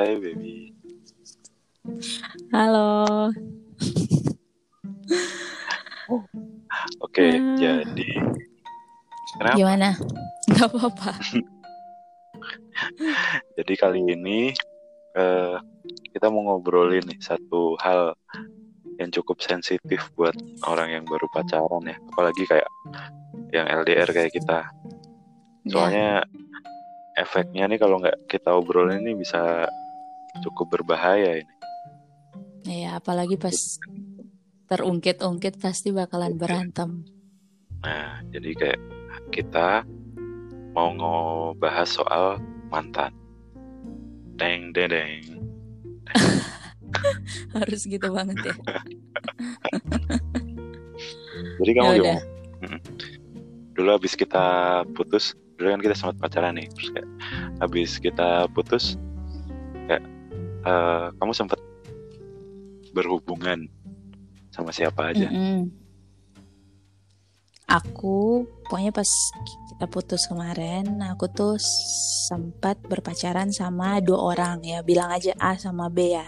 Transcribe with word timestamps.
Hai 0.00 0.16
baby. 0.16 0.72
Halo. 2.56 3.28
Oke, 7.04 7.36
Ah. 7.36 7.52
jadi 7.60 8.08
kenapa? 9.36 9.60
Gimana? 9.60 9.88
Gak 10.56 10.72
apa-apa. 10.72 11.20
Jadi 13.60 13.72
kali 13.76 14.00
ini 14.08 14.56
eh, 15.20 15.56
kita 16.16 16.32
mau 16.32 16.48
ngobrolin 16.48 17.04
nih 17.04 17.20
satu 17.20 17.76
hal 17.84 18.16
yang 18.96 19.12
cukup 19.12 19.44
sensitif 19.44 20.08
buat 20.16 20.32
orang 20.64 20.96
yang 20.96 21.04
baru 21.04 21.28
pacaran 21.28 21.84
ya, 21.84 22.00
apalagi 22.08 22.48
kayak 22.48 22.72
yang 23.52 23.68
LDR 23.68 24.08
kayak 24.08 24.32
kita. 24.32 24.64
Ya, 24.64 25.68
Soalnya 25.68 26.24
efeknya 27.20 27.68
nih 27.68 27.76
kalau 27.76 28.00
nggak 28.00 28.16
kita 28.32 28.56
obrolin 28.56 29.04
ini 29.04 29.12
bisa 29.12 29.68
cukup 30.42 30.78
berbahaya 30.78 31.42
ini. 31.42 31.54
ya, 32.86 33.00
apalagi 33.00 33.34
pas 33.40 33.80
terungkit-ungkit 34.70 35.58
pasti 35.58 35.90
bakalan 35.90 36.38
berantem. 36.38 37.02
Nah, 37.82 38.22
jadi 38.30 38.50
kayak 38.54 38.80
kita 39.34 39.82
mau 40.76 40.94
ngebahas 40.94 41.88
soal 41.90 42.24
mantan. 42.70 43.10
Deng 44.38 44.70
deng 44.70 44.88
deng. 44.94 45.22
Harus 47.56 47.86
gitu 47.86 48.14
banget 48.14 48.38
ya. 48.50 48.54
Jadi 51.60 51.70
kamu 51.76 51.88
Ya 51.88 51.96
gimana? 52.00 52.22
Mm-mm. 52.64 52.80
Dulu 53.76 53.88
habis 53.96 54.12
kita 54.16 54.44
putus, 54.92 55.36
dulu 55.56 55.72
kan 55.76 55.80
kita 55.80 55.94
sempat 55.96 56.16
pacaran 56.20 56.56
nih. 56.56 56.68
Terus 56.72 56.88
kayak 56.92 57.08
habis 57.60 57.90
kita 58.00 58.48
putus, 58.52 58.96
eh, 60.64 61.06
kamu 61.16 61.32
sempat 61.32 61.60
berhubungan 62.90 63.70
sama 64.50 64.74
siapa 64.74 65.14
aja? 65.14 65.30
Mm-mm. 65.30 65.70
Aku 67.70 68.50
pokoknya 68.66 68.90
pas 68.90 69.06
kita 69.70 69.86
putus 69.86 70.26
kemarin, 70.26 70.98
aku 71.06 71.30
tuh 71.30 71.54
sempat 72.26 72.82
berpacaran 72.82 73.54
sama 73.54 74.02
dua 74.02 74.34
orang 74.34 74.58
ya. 74.66 74.82
Bilang 74.82 75.14
aja 75.14 75.30
A 75.38 75.54
sama 75.54 75.86
B 75.86 76.18
ya. 76.18 76.26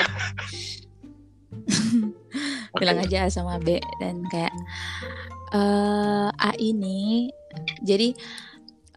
Bilang 2.80 3.04
aja 3.04 3.24
A 3.24 3.28
sama 3.28 3.60
B 3.60 3.76
dan 4.00 4.24
kayak 4.32 4.54
eh 5.52 6.28
A 6.32 6.52
ini 6.56 7.28
jadi 7.84 8.16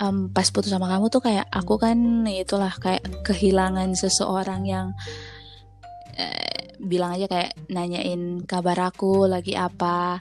em, 0.01 0.17
pas 0.33 0.47
putus 0.49 0.73
sama 0.73 0.89
kamu 0.89 1.13
tuh 1.13 1.21
kayak 1.21 1.45
aku 1.53 1.77
kan 1.77 2.25
itulah 2.25 2.73
kayak 2.81 3.05
kehilangan 3.21 3.93
seseorang 3.93 4.65
yang 4.65 4.87
eh, 6.17 6.73
bilang 6.81 7.13
aja 7.13 7.29
kayak 7.29 7.53
nanyain 7.69 8.41
kabar 8.49 8.89
aku 8.89 9.29
lagi 9.29 9.53
apa 9.53 10.19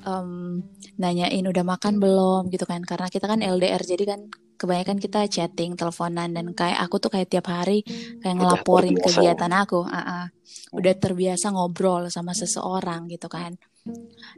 em, 0.00 0.64
nanyain 0.96 1.44
udah 1.44 1.64
makan 1.64 2.00
belum 2.00 2.48
gitu 2.48 2.64
kan. 2.64 2.80
Karena 2.80 3.12
kita 3.12 3.28
kan 3.28 3.44
LDR 3.44 3.84
jadi 3.84 4.04
kan 4.08 4.20
kebanyakan 4.60 5.00
kita 5.00 5.24
chatting 5.28 5.72
teleponan 5.72 6.36
dan 6.36 6.52
kayak 6.52 6.84
aku 6.84 7.00
tuh 7.00 7.08
kayak 7.08 7.32
tiap 7.32 7.48
hari 7.48 7.80
kayak 8.20 8.36
Udah 8.36 8.60
ngelaporin 8.60 8.92
terbiasa 8.92 9.16
kegiatan 9.16 9.52
aku 9.56 9.80
ah, 9.88 9.96
ah. 9.96 10.24
udah 10.76 10.94
terbiasa 11.00 11.46
ngobrol 11.56 12.12
sama 12.12 12.36
seseorang 12.36 13.08
gitu 13.08 13.32
kan. 13.32 13.56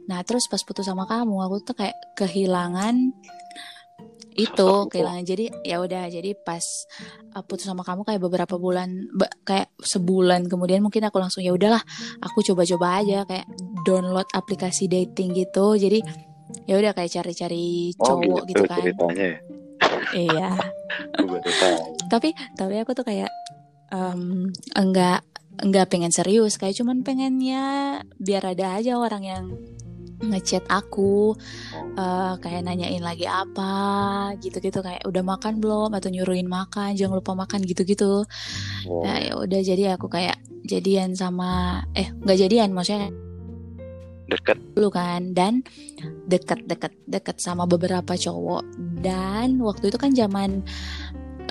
Nah 0.07 0.23
terus 0.23 0.47
pas 0.47 0.63
putus 0.63 0.87
sama 0.87 1.03
kamu 1.03 1.35
aku 1.43 1.55
tuh 1.67 1.75
kayak 1.75 2.15
kehilangan 2.15 3.11
itu 4.33 4.49
itu. 4.49 4.89
kehilangan 4.89 5.23
jadi 5.25 5.45
ya 5.61 5.77
udah 5.79 6.09
jadi 6.09 6.33
pas 6.37 6.63
uh, 7.37 7.43
putus 7.45 7.69
sama 7.69 7.85
kamu 7.85 8.01
kayak 8.05 8.21
beberapa 8.21 8.55
bulan 8.57 9.09
kayak 9.45 9.69
sebulan 9.81 10.49
kemudian 10.49 10.81
mungkin 10.81 11.05
aku 11.05 11.21
langsung 11.21 11.45
ya 11.45 11.53
udahlah 11.53 11.81
aku 12.21 12.41
coba-coba 12.41 13.01
aja 13.05 13.25
kayak 13.29 13.45
download 13.85 14.27
aplikasi 14.33 14.89
dating 14.89 15.33
gitu. 15.37 15.77
Jadi 15.77 16.01
ya 16.69 16.77
udah 16.77 16.91
kayak 16.93 17.11
cari-cari 17.11 17.91
Oh 17.97 18.05
cowok 18.17 18.43
gitu, 18.47 18.63
gitu 18.63 18.63
kan. 18.69 18.81
ceritanya 18.81 19.25
ya. 19.25 19.37
iya. 20.13 20.49
Tapi 22.13 22.29
tapi 22.53 22.75
aku 22.77 22.93
tuh 22.93 23.05
kayak 23.05 23.31
em, 23.89 24.53
enggak 24.77 25.25
enggak 25.61 25.89
pengen 25.89 26.13
serius 26.13 26.57
kayak 26.57 26.77
cuman 26.77 27.05
pengen 27.05 27.37
ya 27.41 27.99
biar 28.17 28.53
ada 28.53 28.77
aja 28.77 28.97
orang 28.97 29.23
yang 29.25 29.45
ngechat 30.31 30.63
aku 30.71 31.35
eh, 31.99 32.33
kayak 32.39 32.63
nanyain 32.63 33.03
lagi 33.03 33.27
apa 33.27 33.73
gitu-gitu 34.39 34.79
kayak 34.79 35.03
udah 35.03 35.23
makan 35.25 35.59
belum 35.59 35.91
atau 35.95 36.07
nyuruhin 36.07 36.47
makan 36.47 36.95
jangan 36.95 37.19
lupa 37.19 37.35
makan 37.35 37.63
gitu-gitu. 37.63 38.23
Oh, 38.87 39.03
nah 39.03 39.17
ya 39.19 39.33
udah 39.35 39.59
jadi 39.59 39.95
aku 39.99 40.07
kayak 40.07 40.39
jadian 40.63 41.13
sama 41.13 41.83
eh 41.93 42.07
nggak 42.23 42.39
jadian 42.39 42.71
maksudnya 42.71 43.11
dekat. 44.31 44.57
dulu 44.73 44.89
kan 44.89 45.35
dan 45.35 45.61
deket-deket 46.27 46.93
deket 47.05 47.37
sama 47.43 47.67
beberapa 47.67 48.15
cowok. 48.15 48.63
Dan 49.03 49.59
waktu 49.59 49.91
itu 49.91 49.97
kan 49.99 50.15
zaman 50.15 50.63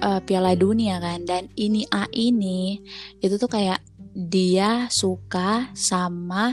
eh, 0.00 0.20
Piala 0.24 0.56
Dunia 0.56 0.98
kan 0.98 1.28
dan 1.28 1.52
ini 1.56 1.84
A 1.92 2.08
ini 2.10 2.80
itu 3.20 3.34
tuh 3.36 3.48
kayak 3.48 3.80
dia 4.12 4.92
suka 4.92 5.72
sama 5.72 6.52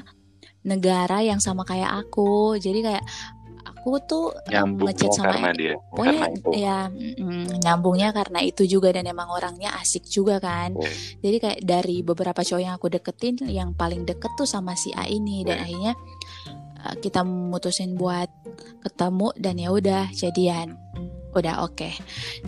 negara 0.69 1.25
yang 1.25 1.41
sama 1.41 1.65
kayak 1.65 1.89
aku 2.05 2.55
jadi 2.55 2.79
kayak 2.85 3.05
aku 3.59 3.95
tuh 4.03 4.25
Nyambung 4.45 4.91
ngechat 4.91 5.11
sama 5.15 5.31
karena 5.33 5.49
dia. 5.55 5.73
pokoknya 5.89 6.11
karena 6.19 6.27
itu. 6.35 6.49
ya 6.53 6.77
mm, 6.91 7.45
nyambungnya 7.63 8.09
karena 8.11 8.39
itu 8.43 8.63
juga 8.67 8.91
dan 8.91 9.07
emang 9.07 9.31
orangnya 9.31 9.71
asik 9.79 10.03
juga 10.05 10.37
kan 10.37 10.75
Oh, 10.75 10.83
jadi 11.23 11.37
kayak 11.39 11.59
dari 11.63 12.03
beberapa 12.03 12.43
cowok 12.43 12.59
yang 12.61 12.75
aku 12.75 12.87
deketin 12.91 13.39
yang 13.47 13.71
paling 13.73 14.03
deket 14.03 14.29
tuh 14.35 14.45
sama 14.45 14.75
si 14.75 14.91
A 14.93 15.07
ini 15.07 15.41
dan 15.41 15.57
Hmm. 15.59 15.65
akhirnya 15.65 15.93
uh, 16.83 16.95
kita 16.99 17.23
mutusin 17.23 17.95
buat 17.95 18.27
ketemu 18.83 19.27
dan 19.39 19.55
ya 19.55 19.69
udah 19.71 20.03
jadian 20.11 20.75
udah 21.29 21.61
oke 21.61 21.93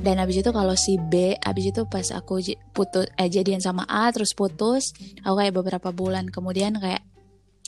dan 0.02 0.18
abis 0.18 0.42
itu 0.42 0.50
kalau 0.50 0.74
si 0.74 0.98
B 0.98 1.38
abis 1.38 1.70
itu 1.70 1.86
pas 1.86 2.10
aku 2.10 2.42
putus 2.74 3.06
eh, 3.14 3.30
jadian 3.30 3.62
sama 3.62 3.86
A 3.86 4.10
terus 4.10 4.34
putus 4.34 4.92
aku 5.22 5.38
kayak 5.38 5.54
beberapa 5.54 5.94
bulan 5.94 6.28
kemudian 6.28 6.76
kayak 6.76 7.06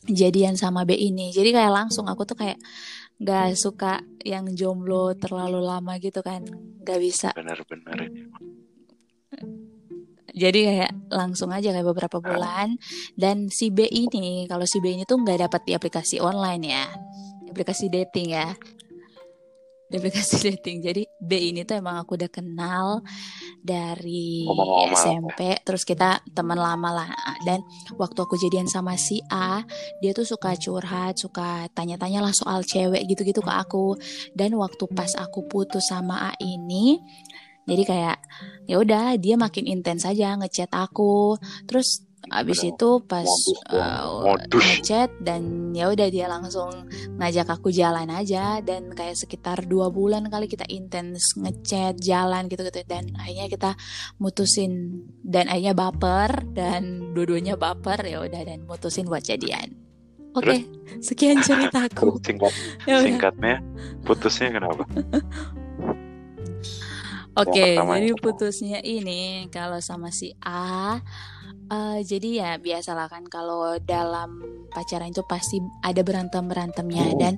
jadian 0.08 0.60
sama 0.60 0.84
B 0.84 0.96
ini. 0.96 1.32
Jadi 1.32 1.56
kayak 1.56 1.72
langsung 1.72 2.08
aku 2.08 2.28
tuh 2.28 2.38
kayak 2.40 2.60
nggak 3.22 3.56
suka 3.56 4.04
yang 4.28 4.52
jomblo 4.52 5.16
terlalu 5.16 5.64
lama 5.64 5.96
gitu 6.00 6.20
kan. 6.20 6.44
Nggak 6.84 7.00
bisa. 7.00 7.30
Benar-benar 7.36 7.98
ini. 8.04 8.22
jadi 10.34 10.60
kayak 10.66 10.92
langsung 11.14 11.54
aja 11.54 11.70
kayak 11.70 11.88
beberapa 11.88 12.18
bulan. 12.18 12.76
Dan 13.14 13.54
si 13.54 13.70
B 13.70 13.86
ini 13.86 14.50
kalau 14.50 14.66
si 14.66 14.82
B 14.82 14.92
ini 14.92 15.06
tuh 15.06 15.22
nggak 15.22 15.46
dapat 15.50 15.62
di 15.68 15.72
aplikasi 15.78 16.18
online 16.20 16.64
ya. 16.66 16.86
Aplikasi 17.54 17.86
dating 17.94 18.34
ya 18.34 18.58
aplikasi 20.00 20.36
dating. 20.54 20.82
Jadi 20.82 21.04
B 21.20 21.54
ini 21.54 21.68
tuh 21.68 21.78
emang 21.78 22.02
aku 22.02 22.16
udah 22.18 22.32
kenal 22.32 23.02
dari 23.62 24.48
apa? 24.48 24.96
SMP 24.96 25.40
terus 25.62 25.84
kita 25.84 26.24
teman 26.32 26.58
lama 26.58 26.90
lah. 27.04 27.10
Dan 27.44 27.62
waktu 27.98 28.20
aku 28.24 28.40
jadian 28.40 28.66
sama 28.70 28.96
si 28.96 29.20
A 29.30 29.62
dia 30.00 30.16
tuh 30.16 30.26
suka 30.26 30.56
curhat 30.56 31.20
suka 31.20 31.68
tanya-tanya 31.76 32.24
lah 32.24 32.34
soal 32.36 32.64
cewek 32.66 33.06
gitu-gitu 33.10 33.44
ke 33.44 33.52
aku. 33.52 33.98
Dan 34.34 34.56
waktu 34.58 34.84
pas 34.92 35.14
aku 35.18 35.46
putus 35.46 35.90
sama 35.90 36.30
A 36.30 36.32
ini 36.42 36.98
jadi 37.64 37.84
kayak 37.88 38.18
ya 38.68 38.76
udah 38.80 39.16
dia 39.16 39.40
makin 39.40 39.64
intens 39.68 40.04
aja 40.04 40.36
ngechat 40.36 40.72
aku. 40.72 41.40
Terus 41.64 42.04
abis 42.32 42.64
itu 42.64 42.90
pas 43.04 43.28
uh, 43.72 44.24
modus. 44.24 44.64
ngechat 44.64 45.12
dan 45.20 45.74
ya 45.76 45.92
udah 45.92 46.08
dia 46.08 46.32
langsung 46.32 46.72
ngajak 47.20 47.48
aku 47.52 47.74
jalan 47.74 48.08
aja 48.08 48.64
dan 48.64 48.96
kayak 48.96 49.20
sekitar 49.20 49.68
dua 49.68 49.92
bulan 49.92 50.32
kali 50.32 50.48
kita 50.48 50.64
intens 50.72 51.36
ngechat 51.36 52.00
jalan 52.00 52.48
gitu 52.48 52.64
gitu 52.64 52.82
dan 52.88 53.12
akhirnya 53.20 53.52
kita 53.52 53.72
mutusin 54.22 55.04
dan 55.20 55.52
akhirnya 55.52 55.76
baper 55.76 56.48
dan 56.56 57.12
dua-duanya 57.12 57.60
baper 57.60 58.00
ya 58.08 58.24
udah 58.24 58.42
dan 58.46 58.64
mutusin 58.64 59.10
buat 59.10 59.24
jadian. 59.26 59.76
Oke 60.34 60.66
sekian 61.02 61.42
ceritaku 61.42 62.18
singkat 62.26 62.54
ya 62.90 63.02
singkatnya 63.02 63.64
putusnya 64.06 64.50
kenapa? 64.54 64.84
Oke, 67.34 67.74
pertama 67.74 67.98
jadi 67.98 68.14
putusnya 68.14 68.80
ini 68.86 69.50
kalau 69.50 69.82
sama 69.82 70.14
si 70.14 70.38
A, 70.46 71.02
eh, 71.70 72.00
jadi 72.04 72.30
ya 72.34 72.52
biasalah 72.58 73.08
kan 73.08 73.24
kalau 73.28 73.78
dalam 73.80 74.42
pacaran 74.74 75.14
itu 75.14 75.22
pasti 75.30 75.62
ada 75.86 76.02
berantem 76.02 76.44
berantemnya 76.50 77.14
dan 77.22 77.38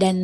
dan 0.00 0.16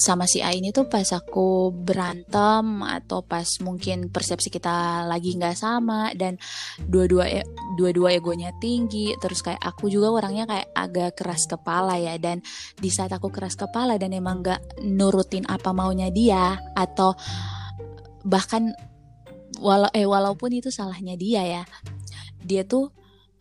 sama 0.00 0.24
si 0.24 0.40
A 0.40 0.56
ini 0.56 0.72
tuh 0.72 0.88
pas 0.88 1.06
aku 1.12 1.70
berantem 1.70 2.80
atau 2.80 3.20
pas 3.20 3.46
mungkin 3.60 4.08
persepsi 4.08 4.48
kita 4.48 5.04
lagi 5.04 5.36
nggak 5.36 5.56
sama 5.58 6.10
dan 6.16 6.40
dua-dua 6.80 7.28
e- 7.28 7.48
dua-dua 7.76 8.16
egonya 8.16 8.50
tinggi, 8.58 9.14
terus 9.20 9.44
kayak 9.44 9.60
aku 9.60 9.92
juga 9.92 10.10
orangnya 10.10 10.48
kayak 10.48 10.68
agak 10.74 11.10
keras 11.16 11.44
kepala 11.46 12.00
ya 12.00 12.16
dan 12.16 12.40
di 12.80 12.88
saat 12.88 13.12
aku 13.12 13.28
keras 13.28 13.54
kepala 13.54 14.00
dan 14.00 14.16
emang 14.16 14.40
nggak 14.40 14.80
nurutin 14.84 15.44
apa 15.46 15.70
maunya 15.70 16.08
dia 16.08 16.56
atau 16.74 17.14
bahkan 18.24 18.72
walau 19.60 19.92
eh 19.92 20.08
walaupun 20.08 20.56
itu 20.56 20.72
salahnya 20.72 21.14
dia 21.20 21.44
ya. 21.44 21.62
Dia 22.40 22.64
tuh 22.64 22.88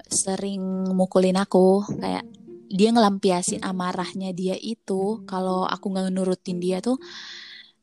sering 0.10 0.92
mukulin 0.92 1.40
aku 1.40 1.86
kayak 1.88 2.28
dia 2.70 2.90
ngelampiasin 2.94 3.66
amarahnya 3.66 4.30
dia 4.36 4.54
itu 4.60 5.26
kalau 5.26 5.66
aku 5.66 5.90
nggak 5.90 6.14
nurutin 6.14 6.62
dia 6.62 6.84
tuh 6.84 7.02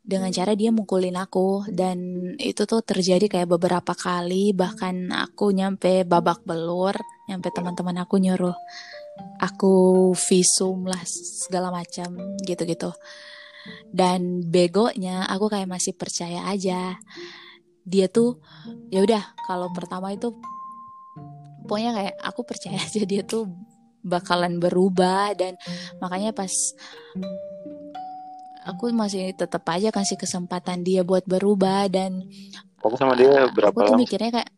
dengan 0.07 0.31
cara 0.31 0.55
dia 0.55 0.71
mukulin 0.71 1.17
aku. 1.17 1.67
Dan 1.73 1.99
itu 2.39 2.69
tuh 2.69 2.85
terjadi 2.85 3.27
kayak 3.27 3.57
beberapa 3.57 3.97
kali 3.97 4.53
bahkan 4.53 5.11
aku 5.11 5.51
nyampe 5.51 6.05
babak 6.05 6.45
belur 6.45 6.95
nyampe 7.27 7.51
teman-teman 7.51 8.07
aku 8.07 8.23
nyuruh 8.23 8.55
aku 9.43 9.75
visum 10.15 10.87
lah 10.87 11.01
segala 11.09 11.73
macam 11.73 12.39
gitu-gitu. 12.45 12.93
Dan 13.91 14.47
begonya 14.47 15.27
aku 15.27 15.51
kayak 15.51 15.67
masih 15.67 15.97
percaya 15.99 16.47
aja 16.47 16.95
dia 17.87 18.11
tuh 18.11 18.43
ya 18.91 19.07
udah 19.07 19.23
kalau 19.47 19.71
pertama 19.71 20.11
itu 20.11 20.35
pokoknya 21.65 21.95
kayak 21.95 22.15
aku 22.21 22.43
percaya 22.43 22.83
aja 22.87 23.03
dia 23.07 23.23
tuh 23.23 23.47
bakalan 24.03 24.59
berubah 24.59 25.35
dan 25.39 25.55
makanya 26.03 26.35
pas 26.35 26.51
aku 28.67 28.91
masih 28.91 29.35
tetap 29.35 29.63
aja 29.71 29.95
kasih 29.95 30.19
kesempatan 30.19 30.83
dia 30.83 31.07
buat 31.07 31.23
berubah 31.27 31.87
dan 31.87 32.27
kamu 32.83 32.95
sama 32.99 33.15
dia 33.15 33.47
berapa 33.51 33.75
aku 33.75 33.95
tuh 33.95 33.99
mikirnya 33.99 34.43
kayak 34.43 34.51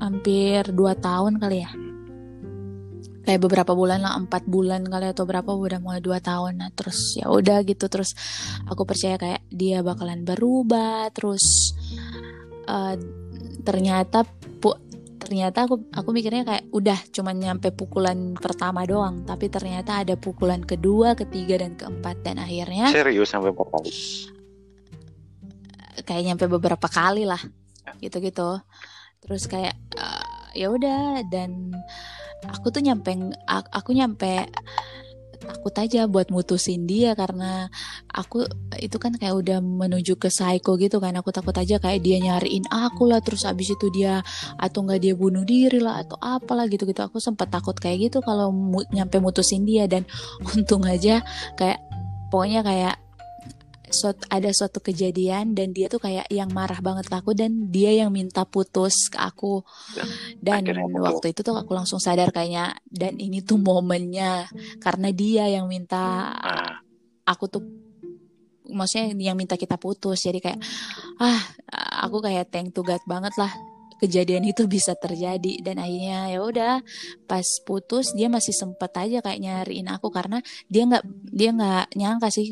hampir 0.00 0.64
dua 0.72 0.92
tahun 0.96 1.40
kali 1.40 1.64
ya 1.64 1.72
kayak 3.22 3.40
beberapa 3.42 3.72
bulan 3.72 4.02
lah 4.02 4.18
empat 4.18 4.46
bulan 4.50 4.82
kali 4.86 5.14
atau 5.14 5.24
berapa 5.26 5.46
udah 5.46 5.78
mulai 5.78 6.02
dua 6.02 6.18
tahun. 6.18 6.62
Nah 6.62 6.70
terus 6.74 7.18
ya 7.18 7.30
udah 7.30 7.62
gitu 7.62 7.86
terus 7.86 8.14
aku 8.66 8.82
percaya 8.82 9.18
kayak 9.18 9.46
dia 9.50 9.80
bakalan 9.80 10.26
berubah 10.26 11.10
terus 11.14 11.74
uh, 12.66 12.94
ternyata 13.62 14.26
ternyata 15.22 15.70
aku 15.70 15.86
aku 15.94 16.10
mikirnya 16.10 16.42
kayak 16.42 16.64
udah 16.74 16.98
cuman 17.14 17.38
nyampe 17.38 17.70
pukulan 17.70 18.34
pertama 18.34 18.82
doang 18.82 19.22
tapi 19.22 19.46
ternyata 19.46 20.02
ada 20.02 20.18
pukulan 20.18 20.60
kedua 20.60 21.14
ketiga 21.14 21.62
dan 21.62 21.78
keempat. 21.78 22.26
Dan 22.26 22.42
akhirnya 22.42 22.90
serius 22.90 23.30
sampai 23.30 23.54
berapa? 23.54 23.70
Kali 23.70 23.94
kayak 26.02 26.22
nyampe 26.26 26.44
beberapa 26.50 26.88
kali 26.90 27.28
lah 27.28 27.40
gitu 28.02 28.18
gitu 28.18 28.58
terus 29.22 29.46
kayak 29.46 29.78
uh, 29.96 30.50
ya 30.56 30.68
udah 30.68 31.22
dan 31.30 31.72
aku 32.50 32.74
tuh 32.74 32.82
nyampe 32.82 33.14
aku 33.46 33.94
nyampe 33.94 34.50
takut 35.42 35.74
aja 35.74 36.06
buat 36.06 36.30
mutusin 36.30 36.86
dia 36.86 37.18
karena 37.18 37.66
aku 38.08 38.46
itu 38.78 38.96
kan 39.02 39.18
kayak 39.18 39.34
udah 39.34 39.58
menuju 39.58 40.14
ke 40.16 40.30
psycho 40.30 40.78
gitu 40.78 41.02
kan. 41.02 41.18
Aku 41.18 41.34
takut 41.34 41.52
aja 41.58 41.82
kayak 41.82 42.00
dia 42.06 42.22
nyariin 42.22 42.64
aku 42.70 43.10
lah 43.10 43.18
terus 43.18 43.42
abis 43.42 43.74
itu 43.74 43.90
dia 43.90 44.22
atau 44.56 44.86
nggak 44.86 45.00
dia 45.02 45.14
bunuh 45.18 45.42
diri 45.42 45.82
lah 45.82 46.06
atau 46.06 46.16
apalah 46.22 46.70
gitu 46.70 46.86
gitu. 46.86 47.02
Aku 47.02 47.18
sempat 47.18 47.50
takut 47.50 47.74
kayak 47.74 48.10
gitu 48.10 48.22
kalau 48.22 48.54
mu, 48.54 48.86
nyampe 48.94 49.18
mutusin 49.18 49.66
dia. 49.66 49.90
Dan 49.90 50.06
untung 50.54 50.86
aja 50.86 51.20
kayak 51.58 51.82
pokoknya 52.30 52.62
kayak 52.62 52.94
suatu, 53.92 54.24
ada 54.28 54.50
suatu 54.50 54.80
kejadian 54.80 55.54
dan 55.56 55.70
dia 55.70 55.86
tuh 55.86 56.02
kayak 56.02 56.28
yang 56.28 56.50
marah 56.50 56.80
banget 56.80 57.08
ke 57.08 57.14
aku 57.16 57.32
dan 57.36 57.68
dia 57.70 57.92
yang 57.92 58.10
minta 58.10 58.42
putus 58.44 59.12
ke 59.12 59.20
aku. 59.20 59.62
Dan 60.40 60.66
waktu 60.98 61.36
itu 61.36 61.40
tuh 61.40 61.54
aku 61.56 61.72
langsung 61.72 62.00
sadar 62.02 62.32
kayaknya 62.34 62.76
dan 62.88 63.16
ini 63.16 63.40
tuh 63.40 63.60
momennya. 63.60 64.50
Karena 64.82 65.08
dia 65.14 65.48
yang 65.48 65.70
minta 65.70 66.34
ah. 66.36 66.72
aku 67.24 67.44
tuh 67.48 67.62
maksudnya 68.72 69.14
yang 69.16 69.36
minta 69.38 69.54
kita 69.54 69.78
putus. 69.78 70.20
Jadi 70.24 70.40
kayak 70.40 70.60
ah 71.22 71.40
aku 72.04 72.20
kayak 72.24 72.50
thank 72.50 72.74
to 72.74 72.82
God 72.82 73.00
banget 73.06 73.32
lah 73.38 73.71
kejadian 74.02 74.42
itu 74.50 74.66
bisa 74.66 74.98
terjadi. 74.98 75.62
Dan 75.62 75.78
akhirnya 75.78 76.34
ya 76.34 76.40
udah 76.42 76.74
pas 77.30 77.46
putus 77.62 78.10
dia 78.18 78.26
masih 78.26 78.50
sempet 78.50 78.90
aja 78.98 79.22
kayak 79.22 79.38
nyariin 79.38 79.86
aku. 79.86 80.10
Karena 80.10 80.42
dia 80.66 80.82
nggak 80.90 81.04
dia 81.30 81.50
nggak 81.54 81.94
nyangka 81.94 82.28
sih 82.34 82.50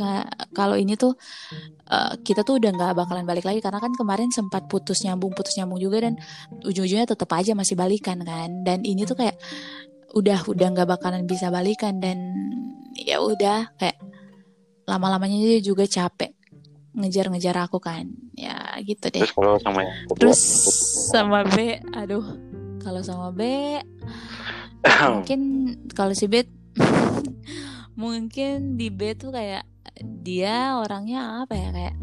kalau 0.55 0.79
ini 0.79 0.95
tuh 0.95 1.19
uh, 1.91 2.15
kita 2.23 2.47
tuh 2.47 2.63
udah 2.63 2.71
nggak 2.71 2.93
bakalan 2.95 3.27
balik 3.27 3.43
lagi. 3.43 3.59
Karena 3.59 3.83
kan 3.83 3.91
kemarin 3.99 4.31
sempat 4.31 4.71
putus 4.71 5.03
nyambung 5.03 5.35
putus 5.35 5.59
nyambung 5.59 5.83
juga. 5.83 6.07
Dan 6.07 6.15
ujung-ujungnya 6.63 7.11
tetap 7.11 7.35
aja 7.35 7.59
masih 7.59 7.75
balikan 7.75 8.23
kan. 8.23 8.63
Dan 8.63 8.87
ini 8.87 9.03
tuh 9.03 9.19
kayak 9.19 9.35
udah 10.15 10.47
udah 10.47 10.67
nggak 10.71 10.89
bakalan 10.89 11.27
bisa 11.27 11.51
balikan. 11.51 11.99
Dan 11.99 12.31
ya 12.95 13.19
udah 13.19 13.75
kayak 13.75 13.99
lama-lamanya 14.87 15.39
dia 15.39 15.61
juga 15.63 15.87
capek 15.87 16.40
ngejar-ngejar 17.01 17.57
aku 17.67 17.81
kan. 17.81 18.09
Ya 18.37 18.77
gitu 18.85 19.09
deh. 19.11 19.25
Terus 19.25 19.35
kalau 19.35 19.57
sama 19.61 19.81
yang 19.85 19.97
terus 20.17 20.41
sama 21.11 21.41
B 21.49 21.81
aduh. 21.97 22.25
Kalau 22.81 23.05
sama 23.05 23.29
B 23.33 23.45
mungkin 25.13 25.41
kalau 25.93 26.17
si 26.17 26.29
B 26.29 26.49
mungkin 28.03 28.81
di 28.81 28.89
B 28.89 29.13
tuh 29.13 29.33
kayak 29.33 29.69
dia 30.01 30.81
orangnya 30.81 31.45
apa 31.45 31.55
ya 31.57 31.69
kayak 31.77 31.97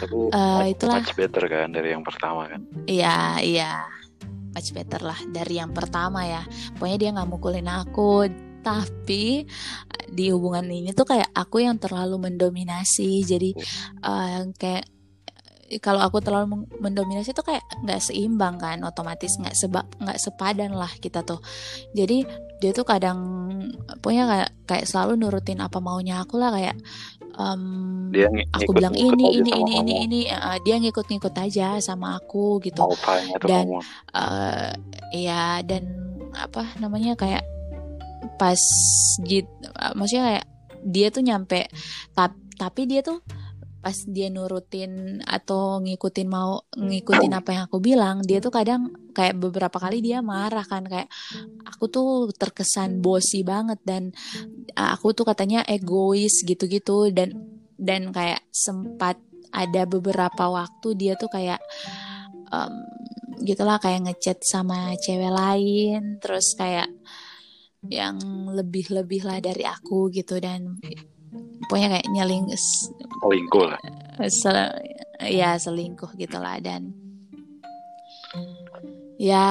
tapi 0.00 0.14
uh, 0.34 0.64
itulah 0.66 0.98
much 0.98 1.14
better 1.14 1.44
kan 1.46 1.70
dari 1.70 1.94
yang 1.94 2.02
pertama 2.02 2.48
kan? 2.50 2.60
Iya 2.90 3.38
iya. 3.44 3.72
Much 4.50 4.74
better 4.74 4.98
lah 5.04 5.20
dari 5.30 5.62
yang 5.62 5.70
pertama 5.70 6.26
ya. 6.26 6.42
Pokoknya 6.74 6.98
dia 6.98 7.10
nggak 7.14 7.28
mukulin 7.30 7.68
aku 7.70 8.26
tapi 8.60 9.44
di 10.10 10.26
hubungan 10.30 10.66
ini 10.66 10.90
tuh 10.92 11.06
kayak 11.06 11.30
aku 11.32 11.64
yang 11.64 11.76
terlalu 11.80 12.30
mendominasi. 12.30 13.24
Jadi 13.24 13.50
uh, 14.04 14.48
kayak 14.56 14.84
kalau 15.78 16.02
aku 16.02 16.18
terlalu 16.18 16.66
mendominasi 16.82 17.30
tuh 17.30 17.46
kayak 17.46 17.62
nggak 17.86 18.02
seimbang 18.02 18.58
kan. 18.58 18.82
Otomatis 18.82 19.38
nggak 19.38 19.54
sebab 19.54 19.86
nggak 20.02 20.18
sepadan 20.18 20.74
lah 20.74 20.90
kita 20.98 21.22
tuh. 21.22 21.38
Jadi 21.94 22.26
dia 22.58 22.74
tuh 22.74 22.82
kadang 22.82 23.18
punya 24.02 24.26
kayak 24.26 24.50
kayak 24.66 24.86
selalu 24.90 25.14
nurutin 25.14 25.62
apa 25.62 25.78
maunya 25.78 26.18
aku 26.26 26.42
lah. 26.42 26.50
Kayak 26.50 26.76
um, 27.38 28.10
dia 28.10 28.26
aku 28.50 28.74
bilang 28.74 28.98
ini 28.98 29.38
ini 29.38 29.50
ini 29.54 29.72
ini 29.78 29.94
ini 30.10 30.20
uh, 30.26 30.58
dia 30.66 30.82
ngikut-ngikut 30.82 31.34
aja 31.38 31.78
sama 31.78 32.18
aku 32.18 32.58
gitu. 32.66 32.82
Dan 33.46 33.78
uh, 34.10 34.74
ya 35.14 35.62
dan 35.62 35.86
apa 36.34 36.66
namanya 36.82 37.14
kayak 37.14 37.46
pas 38.36 38.60
gitu 39.24 39.48
maksudnya 39.96 40.24
kayak 40.24 40.46
dia 40.80 41.12
tuh 41.12 41.22
nyampe 41.24 41.68
tap, 42.16 42.32
tapi 42.56 42.88
dia 42.88 43.04
tuh 43.04 43.20
pas 43.80 43.96
dia 44.04 44.28
nurutin 44.28 45.24
atau 45.24 45.80
ngikutin 45.80 46.28
mau 46.28 46.60
ngikutin 46.76 47.32
apa 47.32 47.50
yang 47.56 47.64
aku 47.64 47.80
bilang 47.80 48.20
dia 48.20 48.36
tuh 48.36 48.52
kadang 48.52 48.92
kayak 49.16 49.40
beberapa 49.40 49.80
kali 49.80 50.04
dia 50.04 50.20
marah 50.20 50.68
kan 50.68 50.84
kayak 50.84 51.08
aku 51.64 51.88
tuh 51.88 52.28
terkesan 52.36 53.00
bosi 53.00 53.40
banget 53.40 53.80
dan 53.80 54.12
aku 54.76 55.16
tuh 55.16 55.24
katanya 55.24 55.64
egois 55.64 56.44
gitu-gitu 56.44 57.08
dan 57.08 57.40
dan 57.80 58.12
kayak 58.12 58.44
sempat 58.52 59.16
ada 59.48 59.88
beberapa 59.88 60.52
waktu 60.52 60.88
dia 61.00 61.16
tuh 61.16 61.32
kayak 61.32 61.64
um, 62.52 62.84
gitulah 63.40 63.80
kayak 63.80 64.04
ngechat 64.04 64.44
sama 64.44 64.92
cewek 65.00 65.32
lain 65.32 66.20
terus 66.20 66.52
kayak 66.52 66.92
yang 67.88 68.20
lebih-lebih 68.52 69.24
lah 69.24 69.40
dari 69.40 69.64
aku 69.64 70.12
gitu 70.12 70.36
dan 70.36 70.76
pokoknya 71.64 71.96
kayak 71.96 72.08
nyeling 72.12 72.44
selingkuh 72.52 73.64
lah. 73.72 73.80
sel, 74.28 74.68
ya 75.24 75.56
selingkuh 75.56 76.12
gitulah 76.20 76.60
dan 76.60 76.92
ya 79.16 79.48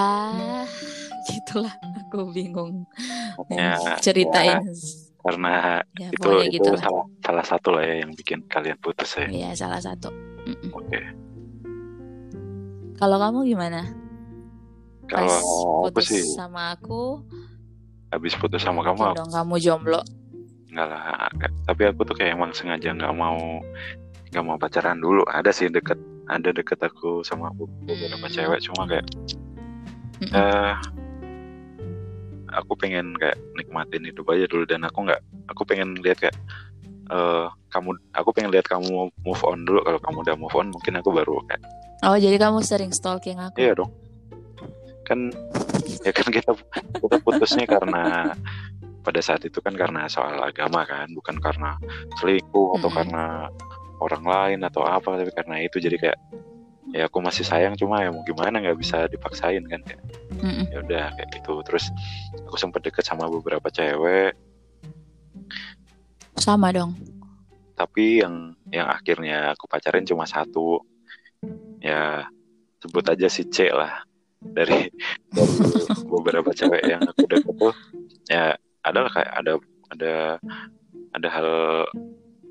gitulah. 1.25 1.73
Aku 2.09 2.29
bingung 2.33 2.89
ya, 3.53 3.77
ceritain. 4.01 4.65
ya, 4.65 4.73
karena 5.21 5.53
ya, 5.93 6.09
itu 6.09 6.29
itu 6.41 6.53
gitu 6.57 6.71
salah, 6.81 7.05
salah 7.21 7.45
satu 7.45 7.77
lah 7.77 7.85
ya 7.85 8.01
yang 8.01 8.17
bikin 8.17 8.45
kalian 8.49 8.77
putus 8.81 9.13
ya. 9.13 9.29
Iya 9.29 9.49
salah 9.53 9.81
satu. 9.81 10.09
Oke. 10.73 10.89
Okay. 10.89 11.05
kalau 12.97 13.21
kamu 13.21 13.45
gimana? 13.53 13.85
Kalau 15.05 15.85
putus 15.85 16.09
sih 16.09 16.25
sama 16.33 16.73
aku 16.73 17.21
habis 18.09 18.33
putus 18.37 18.65
sama 18.65 18.81
kamu 18.81 19.13
dong 19.17 19.29
kamu 19.29 19.55
jomblo. 19.61 20.01
Enggak 20.69 20.87
lah 20.89 21.29
tapi 21.65 21.81
aku 21.85 22.01
tuh 22.05 22.15
kayak 22.17 22.33
emang 22.37 22.51
sengaja 22.53 22.93
nggak 22.93 23.13
mau 23.13 23.61
nggak 24.33 24.43
mau 24.45 24.57
pacaran 24.57 24.97
dulu. 24.97 25.25
Ada 25.29 25.53
sih 25.53 25.69
deket 25.69 25.97
ada 26.29 26.49
deket 26.53 26.81
aku 26.81 27.21
sama 27.25 27.53
beberapa 27.53 28.25
hmm. 28.25 28.33
cewek 28.33 28.59
cuma 28.69 28.85
kayak 28.89 29.05
hmm. 30.25 30.33
uh, 30.33 30.73
aku 32.53 32.73
pengen 32.77 33.13
kayak 33.17 33.37
nikmatin 33.57 34.05
hidup 34.05 34.25
aja 34.33 34.45
dulu. 34.49 34.65
Dan 34.65 34.85
aku 34.85 35.05
nggak 35.05 35.21
aku 35.49 35.61
pengen 35.65 35.97
lihat 36.01 36.21
kayak 36.21 36.37
uh, 37.13 37.49
kamu 37.69 37.97
aku 38.13 38.29
pengen 38.33 38.53
lihat 38.53 38.65
kamu 38.65 39.13
move 39.25 39.43
on 39.45 39.65
dulu. 39.65 39.81
Kalau 39.85 39.99
kamu 40.01 40.17
udah 40.25 40.35
move 40.37 40.55
on 40.57 40.73
mungkin 40.73 40.97
aku 40.97 41.09
baru 41.13 41.41
kayak 41.49 41.61
oh 42.05 42.17
jadi 42.17 42.37
kamu 42.37 42.65
sering 42.65 42.93
stalking 42.93 43.37
aku? 43.37 43.57
Iya 43.61 43.77
dong 43.77 44.08
kan 45.09 45.33
ya 46.05 46.11
kan 46.13 46.27
kita 46.29 46.53
kita 47.01 47.17
putusnya 47.25 47.65
karena 47.65 48.37
pada 49.01 49.25
saat 49.25 49.41
itu 49.47 49.57
kan 49.63 49.73
karena 49.73 50.05
soal 50.05 50.37
agama 50.37 50.85
kan 50.85 51.09
bukan 51.17 51.41
karena 51.41 51.79
selingkuh 52.21 52.77
atau 52.77 52.89
karena 52.93 53.49
orang 53.99 54.23
lain 54.23 54.59
atau 54.61 54.85
apa 54.85 55.17
tapi 55.17 55.31
karena 55.33 55.65
itu. 55.65 55.81
Jadi 55.81 55.97
kayak 55.97 56.19
ya 56.93 57.09
aku 57.09 57.21
masih 57.21 57.45
sayang 57.45 57.73
cuma 57.73 58.01
ya 58.01 58.09
mau 58.09 58.25
gimana 58.25 58.61
nggak 58.61 58.77
bisa 58.77 59.05
dipaksain 59.09 59.61
kan 59.69 59.81
kayak 59.85 60.01
Mm-mm. 60.41 60.65
ya 60.69 60.77
udah 60.83 61.05
kayak 61.17 61.29
gitu. 61.41 61.53
Terus 61.65 61.89
aku 62.45 62.55
sempat 62.59 62.85
deket 62.85 63.07
sama 63.07 63.25
beberapa 63.25 63.67
cewek. 63.71 64.35
Sama 66.37 66.69
dong. 66.69 66.93
Tapi 67.75 68.21
yang 68.21 68.53
yang 68.69 68.87
akhirnya 68.91 69.55
aku 69.55 69.65
pacarin 69.65 70.05
cuma 70.05 70.27
satu. 70.27 70.83
Ya 71.79 72.27
sebut 72.83 73.07
aja 73.07 73.31
si 73.31 73.47
C 73.47 73.71
lah 73.71 74.08
dari 74.39 74.87
dari 75.35 75.51
beberapa 76.07 76.55
cewek 76.55 76.83
yang 76.87 77.03
aku 77.03 77.27
deket 77.27 77.55
tuh 77.59 77.75
ya 78.31 78.55
adalah 78.87 79.11
kayak 79.11 79.31
ada 79.35 79.53
ada 79.91 80.13
ada 81.15 81.27
hal 81.27 81.49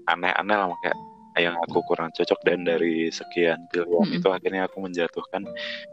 aneh-aneh 0.09 0.57
lah 0.57 0.69
kayak 0.85 0.99
yang 1.39 1.55
aku 1.63 1.81
kurang 1.87 2.11
cocok 2.13 2.41
dan 2.43 2.67
dari 2.67 3.15
sekian 3.15 3.63
pilihan 3.71 4.11
Mm-mm. 4.11 4.19
itu 4.19 4.29
akhirnya 4.29 4.67
aku 4.67 4.83
menjatuhkan 4.83 5.47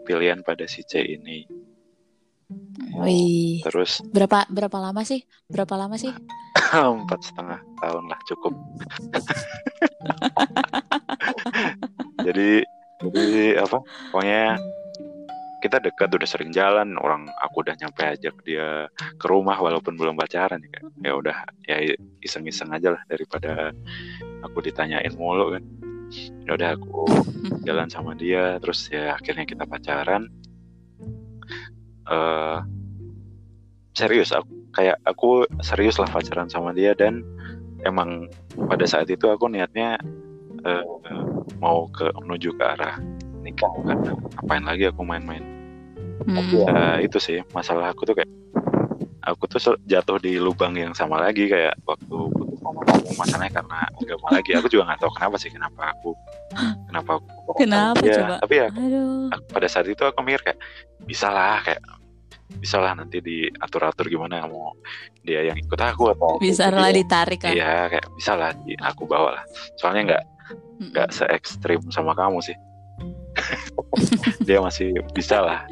pilihan 0.03 0.41
pada 0.41 0.65
si 0.65 0.81
C 0.83 1.05
ini 1.05 1.45
Wih, 2.95 3.65
terus 3.65 4.05
berapa 4.13 4.45
berapa 4.53 4.77
lama 4.77 5.01
sih? 5.01 5.25
Berapa 5.49 5.81
lama 5.81 5.97
sih? 5.97 6.13
empat 7.03 7.19
setengah 7.21 7.59
tahun 7.81 8.03
lah 8.09 8.19
cukup 8.29 8.53
jadi 12.25 12.63
jadi 13.03 13.61
apa 13.61 13.77
pokoknya 14.11 14.57
kita 15.65 15.81
dekat 15.81 16.13
udah 16.13 16.29
sering 16.29 16.53
jalan 16.53 16.93
orang 17.01 17.25
aku 17.41 17.65
udah 17.65 17.73
nyampe 17.81 18.05
aja 18.05 18.29
ke 18.29 18.41
dia 18.45 18.85
ke 18.93 19.25
rumah 19.25 19.57
walaupun 19.57 19.97
belum 19.97 20.13
pacaran 20.13 20.61
ya 20.61 20.79
ya 21.01 21.11
udah 21.17 21.37
ya 21.65 21.97
iseng-iseng 22.21 22.69
aja 22.69 22.93
lah 22.93 23.01
daripada 23.09 23.73
aku 24.45 24.61
ditanyain 24.61 25.17
mulu 25.17 25.57
kan. 25.57 25.65
Ya 26.45 26.53
udah 26.53 26.69
aku 26.77 27.09
jalan 27.67 27.89
sama 27.89 28.13
dia 28.13 28.61
terus 28.61 28.93
ya 28.93 29.17
akhirnya 29.17 29.49
kita 29.49 29.65
pacaran. 29.65 30.29
Eh 32.05 32.59
serius 33.97 34.29
aku 34.29 34.53
kayak 34.69 35.01
aku 35.01 35.49
serius 35.65 35.97
lah 35.97 36.05
pacaran 36.13 36.45
sama 36.45 36.77
dia 36.77 36.93
dan 36.93 37.25
emang 37.81 38.29
pada 38.69 38.85
saat 38.85 39.09
itu 39.09 39.33
aku 39.33 39.49
niatnya 39.49 39.97
eh, 40.61 40.85
mau 41.57 41.89
ke 41.89 42.11
menuju 42.21 42.53
ke 42.53 42.63
arah 42.63 43.01
nikah 43.39 43.71
karena 43.81 44.13
ngapain 44.35 44.65
lagi 44.67 44.85
aku 44.91 45.01
main-main 45.01 45.54
Hmm. 46.17 46.47
ya 46.63 46.75
itu 46.99 47.17
sih 47.17 47.43
masalah 47.51 47.91
aku 47.91 48.03
tuh 48.03 48.15
kayak 48.15 48.31
aku 49.21 49.43
tuh 49.45 49.59
jatuh 49.83 50.17
di 50.17 50.37
lubang 50.37 50.71
yang 50.71 50.91
sama 50.91 51.19
lagi 51.19 51.45
kayak 51.45 51.75
waktu 51.81 52.15
kamu 52.55 52.79
masalahnya 53.13 53.51
karena 53.51 53.79
nggak 53.95 54.17
mau 54.17 54.31
lagi 54.31 54.51
aku 54.53 54.67
juga 54.67 54.83
nggak 54.87 54.99
tahu 55.01 55.11
kenapa 55.11 55.35
sih 55.35 55.49
kenapa 55.49 55.81
aku 55.91 56.15
kenapa 56.85 57.11
aku 57.17 57.51
Kenapa 57.55 57.99
ya, 58.01 58.15
coba? 58.21 58.35
tapi 58.39 58.53
ya 58.55 58.67
Aduh. 58.69 59.29
aku- 59.29 59.47
pada 59.49 59.67
saat 59.67 59.85
itu 59.85 60.01
aku 60.01 60.19
mikir 60.21 60.41
kayak 60.43 60.59
bisa 61.03 61.27
lah 61.27 61.61
kayak 61.61 61.81
bisa 62.55 62.77
lah 62.77 62.93
nanti 62.93 63.19
diatur-atur 63.19 64.05
gimana 64.07 64.45
mau 64.45 64.71
dia 65.19 65.41
yang 65.43 65.57
ikut 65.57 65.77
aku 65.77 66.09
atau 66.09 66.37
aku 66.37 66.41
Bisa 66.41 66.69
lah 66.69 66.89
ditarik 66.89 67.39
kan. 67.39 67.51
iya 67.51 67.85
kayak 67.87 68.07
bisa 68.13 68.33
lah 68.33 68.53
di- 68.55 68.77
aku 68.77 69.03
bawa 69.03 69.35
lah 69.35 69.43
soalnya 69.75 70.01
nggak 70.13 70.23
nggak 70.91 71.09
se 71.09 71.25
ekstrim 71.27 71.81
sama 71.89 72.13
kamu 72.13 72.39
sih 72.41 72.55
dia 74.47 74.59
masih 74.59 74.93
bisa 75.11 75.39
lah 75.39 75.65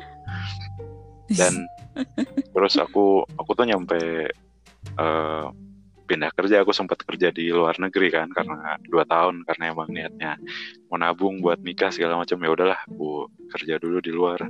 dan 1.31 1.53
terus 2.53 2.75
aku 2.75 3.23
aku 3.39 3.51
tuh 3.55 3.65
nyampe 3.69 4.27
eh, 4.97 5.45
pindah 6.03 6.31
kerja. 6.35 6.61
Aku 6.61 6.75
sempat 6.75 6.99
kerja 7.01 7.31
di 7.31 7.49
luar 7.49 7.79
negeri 7.79 8.11
kan 8.11 8.27
karena 8.29 8.75
dua 8.85 9.07
tahun 9.07 9.47
karena 9.47 9.71
emang 9.71 9.89
niatnya 9.89 10.37
mau 10.91 10.99
nabung 10.99 11.39
buat 11.39 11.63
nikah 11.63 11.89
segala 11.89 12.19
macam. 12.19 12.37
Ya 12.43 12.49
udahlah 12.51 12.79
aku 12.85 13.31
kerja 13.55 13.79
dulu 13.79 13.97
di 14.03 14.11
luar. 14.11 14.43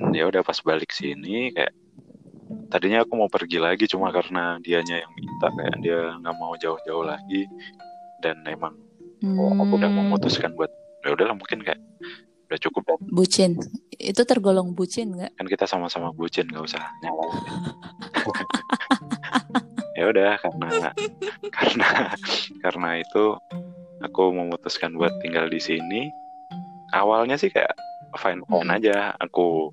Dan 0.00 0.12
ya 0.16 0.24
udah 0.28 0.40
pas 0.40 0.56
balik 0.64 0.92
sini 0.92 1.52
kayak 1.52 1.72
tadinya 2.72 3.04
aku 3.04 3.12
mau 3.18 3.28
pergi 3.28 3.60
lagi 3.60 3.84
cuma 3.88 4.08
karena 4.08 4.56
dianya 4.60 5.04
yang 5.04 5.12
minta 5.12 5.48
kayak 5.52 5.76
dia 5.84 5.98
nggak 6.20 6.36
mau 6.36 6.54
jauh-jauh 6.56 7.04
lagi. 7.04 7.48
Dan 8.20 8.40
emang 8.48 8.76
oh, 9.36 9.52
aku 9.58 9.80
udah 9.80 9.90
Hmm. 9.90 9.98
memutuskan 10.08 10.52
buat 10.56 10.72
ya 11.04 11.12
udahlah 11.12 11.36
mungkin 11.36 11.60
kayak 11.60 11.80
udah 12.54 12.62
cukup 12.62 12.82
dan 12.86 12.98
bucin. 13.10 13.58
Itu 13.98 14.22
tergolong 14.22 14.70
bucin 14.78 15.18
nggak? 15.18 15.34
kan 15.34 15.46
kita 15.50 15.66
sama-sama 15.66 16.14
bucin 16.14 16.46
nggak 16.46 16.62
usah 16.70 16.86
ya 19.94 20.10
udah 20.10 20.34
karena 20.42 20.68
karena 21.54 21.88
karena 22.62 22.88
itu 22.98 23.24
aku 24.02 24.22
memutuskan 24.34 24.94
buat 24.98 25.14
tinggal 25.22 25.46
di 25.46 25.62
sini 25.62 26.10
awalnya 26.90 27.38
sih 27.38 27.50
kayak 27.50 27.74
fine 28.18 28.42
fine 28.46 28.68
Hmm. 28.70 28.76
aja 28.78 29.14
aku 29.18 29.70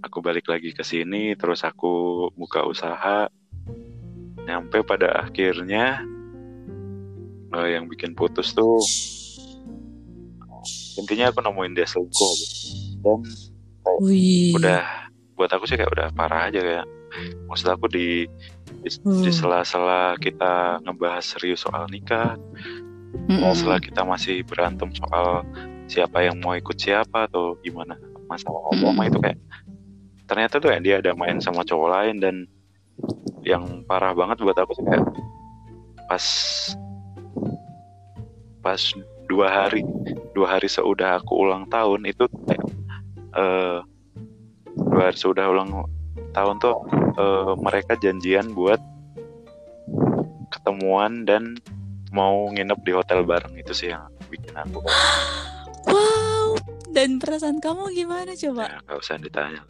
aku 0.00 0.18
balik 0.24 0.48
lagi 0.48 0.72
ke 0.72 0.80
sini 0.80 1.36
terus 1.36 1.64
aku 1.64 2.28
buka 2.36 2.64
usaha 2.64 3.28
nyampe 4.48 4.80
pada 4.84 5.28
akhirnya 5.28 6.04
eh, 7.52 7.68
yang 7.76 7.84
bikin 7.88 8.16
putus 8.16 8.56
tuh 8.56 8.80
intinya 10.96 11.30
aku 11.30 11.38
nemuin 11.40 11.72
dia 11.74 11.86
selingkuh 11.86 12.32
gitu. 12.36 13.12
dan 13.84 13.98
Wih. 14.02 14.52
udah 14.56 14.82
buat 15.34 15.50
aku 15.50 15.64
sih 15.64 15.76
kayak 15.76 15.90
udah 15.90 16.06
parah 16.12 16.48
aja 16.48 16.60
kayak 16.60 16.86
maksud 17.48 17.68
aku 17.68 17.86
di 17.88 18.28
di, 18.80 18.88
Hmm. 19.02 19.20
di 19.20 19.30
sela-sela 19.30 20.14
kita 20.16 20.80
ngebahas 20.84 21.24
serius 21.26 21.64
soal 21.64 21.84
nikah 21.90 22.38
Mm-mm. 23.26 23.50
setelah 23.52 23.82
kita 23.82 24.02
masih 24.02 24.46
berantem 24.46 24.88
soal 24.94 25.42
siapa 25.84 26.22
yang 26.22 26.38
mau 26.38 26.54
ikut 26.54 26.78
siapa 26.78 27.26
atau 27.26 27.58
gimana 27.60 27.98
masalah 28.26 28.62
Hmm. 28.70 28.78
agama 28.78 29.02
itu 29.04 29.18
kayak 29.18 29.38
ternyata 30.30 30.62
tuh 30.62 30.70
ya 30.70 30.78
dia 30.78 30.94
ada 31.02 31.12
main 31.12 31.42
sama 31.42 31.66
cowok 31.66 31.88
lain 31.90 32.16
dan 32.22 32.36
yang 33.42 33.82
parah 33.84 34.14
banget 34.14 34.38
buat 34.40 34.54
aku 34.54 34.76
sih 34.78 34.84
kayak 34.86 35.02
pas 36.06 36.24
pas 38.60 38.80
dua 39.30 39.46
hari 39.46 39.86
dua 40.34 40.58
hari 40.58 40.66
seudah 40.66 41.22
aku 41.22 41.46
ulang 41.46 41.70
tahun 41.70 42.02
itu 42.10 42.26
kayak 42.50 42.66
eh 43.38 43.78
dua 44.74 45.02
hari 45.06 45.16
seudah 45.16 45.46
ulang 45.46 45.86
tahun 46.34 46.58
tuh 46.58 46.74
eh, 47.14 47.52
mereka 47.62 47.94
janjian 47.94 48.50
buat 48.50 48.82
ketemuan 50.50 51.22
dan 51.22 51.54
mau 52.10 52.50
nginep 52.50 52.82
di 52.82 52.90
hotel 52.90 53.22
bareng 53.22 53.54
itu 53.54 53.70
sih 53.70 53.94
yang 53.94 54.10
bikin 54.26 54.54
aku 54.58 54.82
Wow. 55.80 56.60
Dan 56.92 57.16
perasaan 57.16 57.56
kamu 57.62 57.94
gimana 57.96 58.34
coba? 58.36 58.66
ya 58.68 58.78
nggak 58.84 58.98
usah 58.98 59.16
ditanya 59.16 59.62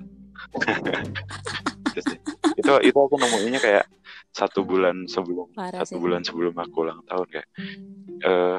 itu, 2.00 2.12
itu 2.58 2.72
itu 2.82 2.98
aku 2.98 3.14
nemuinnya 3.14 3.60
kayak 3.60 3.84
satu 4.32 4.64
bulan 4.64 5.04
sebelum 5.06 5.52
Parah 5.54 5.84
satu 5.84 5.94
sih. 5.94 6.00
bulan 6.00 6.22
sebelum 6.24 6.54
aku 6.56 6.86
ulang 6.86 7.04
tahun 7.06 7.26
kayak 7.28 7.48
eh 8.24 8.58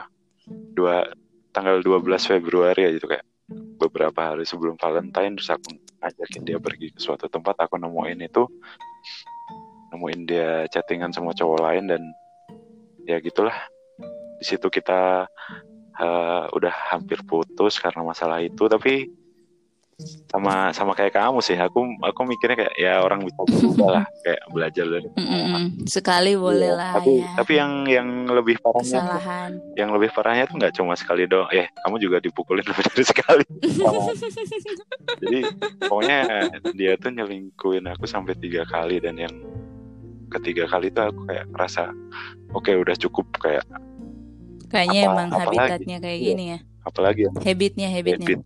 dua 0.49 1.09
tanggal 1.51 1.83
12 1.83 2.07
Februari 2.31 2.87
aja 2.87 2.95
gitu 2.95 3.07
kayak 3.11 3.27
beberapa 3.77 4.31
hari 4.33 4.47
sebelum 4.47 4.79
Valentine 4.79 5.35
terus 5.35 5.51
aku 5.51 5.75
ajakin 6.01 6.43
dia 6.47 6.57
pergi 6.57 6.95
ke 6.95 6.99
suatu 6.99 7.27
tempat. 7.27 7.59
Aku 7.67 7.75
nemuin 7.77 8.19
itu 8.23 8.47
nemuin 9.91 10.21
dia 10.23 10.65
chattingan 10.71 11.11
sama 11.11 11.35
cowok 11.35 11.59
lain 11.61 11.91
dan 11.91 12.01
ya 13.05 13.19
gitulah. 13.19 13.55
Di 14.39 14.45
situ 14.47 14.71
kita 14.71 15.27
eh, 15.99 16.45
udah 16.55 16.73
hampir 16.95 17.21
putus 17.27 17.77
karena 17.77 18.01
masalah 18.01 18.39
itu 18.41 18.65
tapi 18.71 19.11
sama 20.27 20.53
sama 20.69 20.91
kayak 20.91 21.11
kamu 21.11 21.39
sih 21.39 21.55
aku 21.55 21.79
aku 21.99 22.19
mikirnya 22.23 22.55
kayak 22.57 22.73
ya 22.73 22.93
orang 22.99 23.19
bisa 23.21 23.35
berubah 23.43 23.89
lah 23.93 24.05
kayak 24.21 24.41
belajar 24.47 24.85
dari. 24.87 25.07
Sekali 25.85 26.31
boleh 26.33 26.67
Iya, 26.67 26.73
lah 26.73 26.91
tapi 26.95 27.11
ya. 27.17 27.29
tapi 27.35 27.51
yang 27.53 27.71
yang 27.85 28.07
lebih 28.27 28.55
parahnya 28.57 28.99
tuh- 29.01 29.23
yang 29.75 29.89
lebih 29.91 30.09
parahnya 30.09 30.43
tuh 30.45 30.55
nggak 30.55 30.73
cuma 30.73 30.93
sekali 30.93 31.23
doang 31.25 31.49
eh 31.49 31.67
kamu 31.77 31.95
juga 31.99 32.17
dipukulin 32.17 32.63
lebih 32.63 32.83
dari 32.85 33.03
sekali 33.03 33.43
jadi 35.21 35.39
pokoknya 35.81 36.17
dia 36.71 36.93
tuh 36.95 37.11
nyelingkuin 37.11 37.85
aku 37.87 38.05
sampai 38.05 38.33
tiga 38.35 38.63
kali 38.63 38.97
dan 38.97 39.17
yang 39.17 39.33
ketiga 40.29 40.63
kali 40.65 40.87
tuh 40.89 41.05
aku 41.05 41.19
kayak 41.25 41.45
ngerasa 41.49 41.91
oke 42.51 42.71
udah 42.73 42.95
cukup 42.97 43.27
kayak 43.37 43.65
Kayaknya 44.65 45.01
Apa- 45.01 45.11
emang 45.11 45.27
apalagi? 45.29 45.51
habitatnya 45.59 45.97
kayak 45.99 46.15
Iya. 46.15 46.25
gini 46.25 46.43
ya. 46.47 46.59
apalagi 46.81 47.19
yang 47.21 47.35
Habitnya, 47.37 47.87
habitnya. 47.89 48.23
habit 48.25 48.39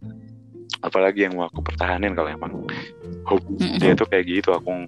apalagi 0.85 1.25
yang 1.25 1.33
mau 1.33 1.45
aku 1.45 1.59
pertahanin 1.61 2.13
kalau 2.13 2.29
emang 2.29 2.53
hobi 3.23 3.51
Mm-mm. 3.57 3.79
dia 3.79 3.93
tuh 3.93 4.05
kayak 4.05 4.25
gitu 4.29 4.49
aku 4.51 4.85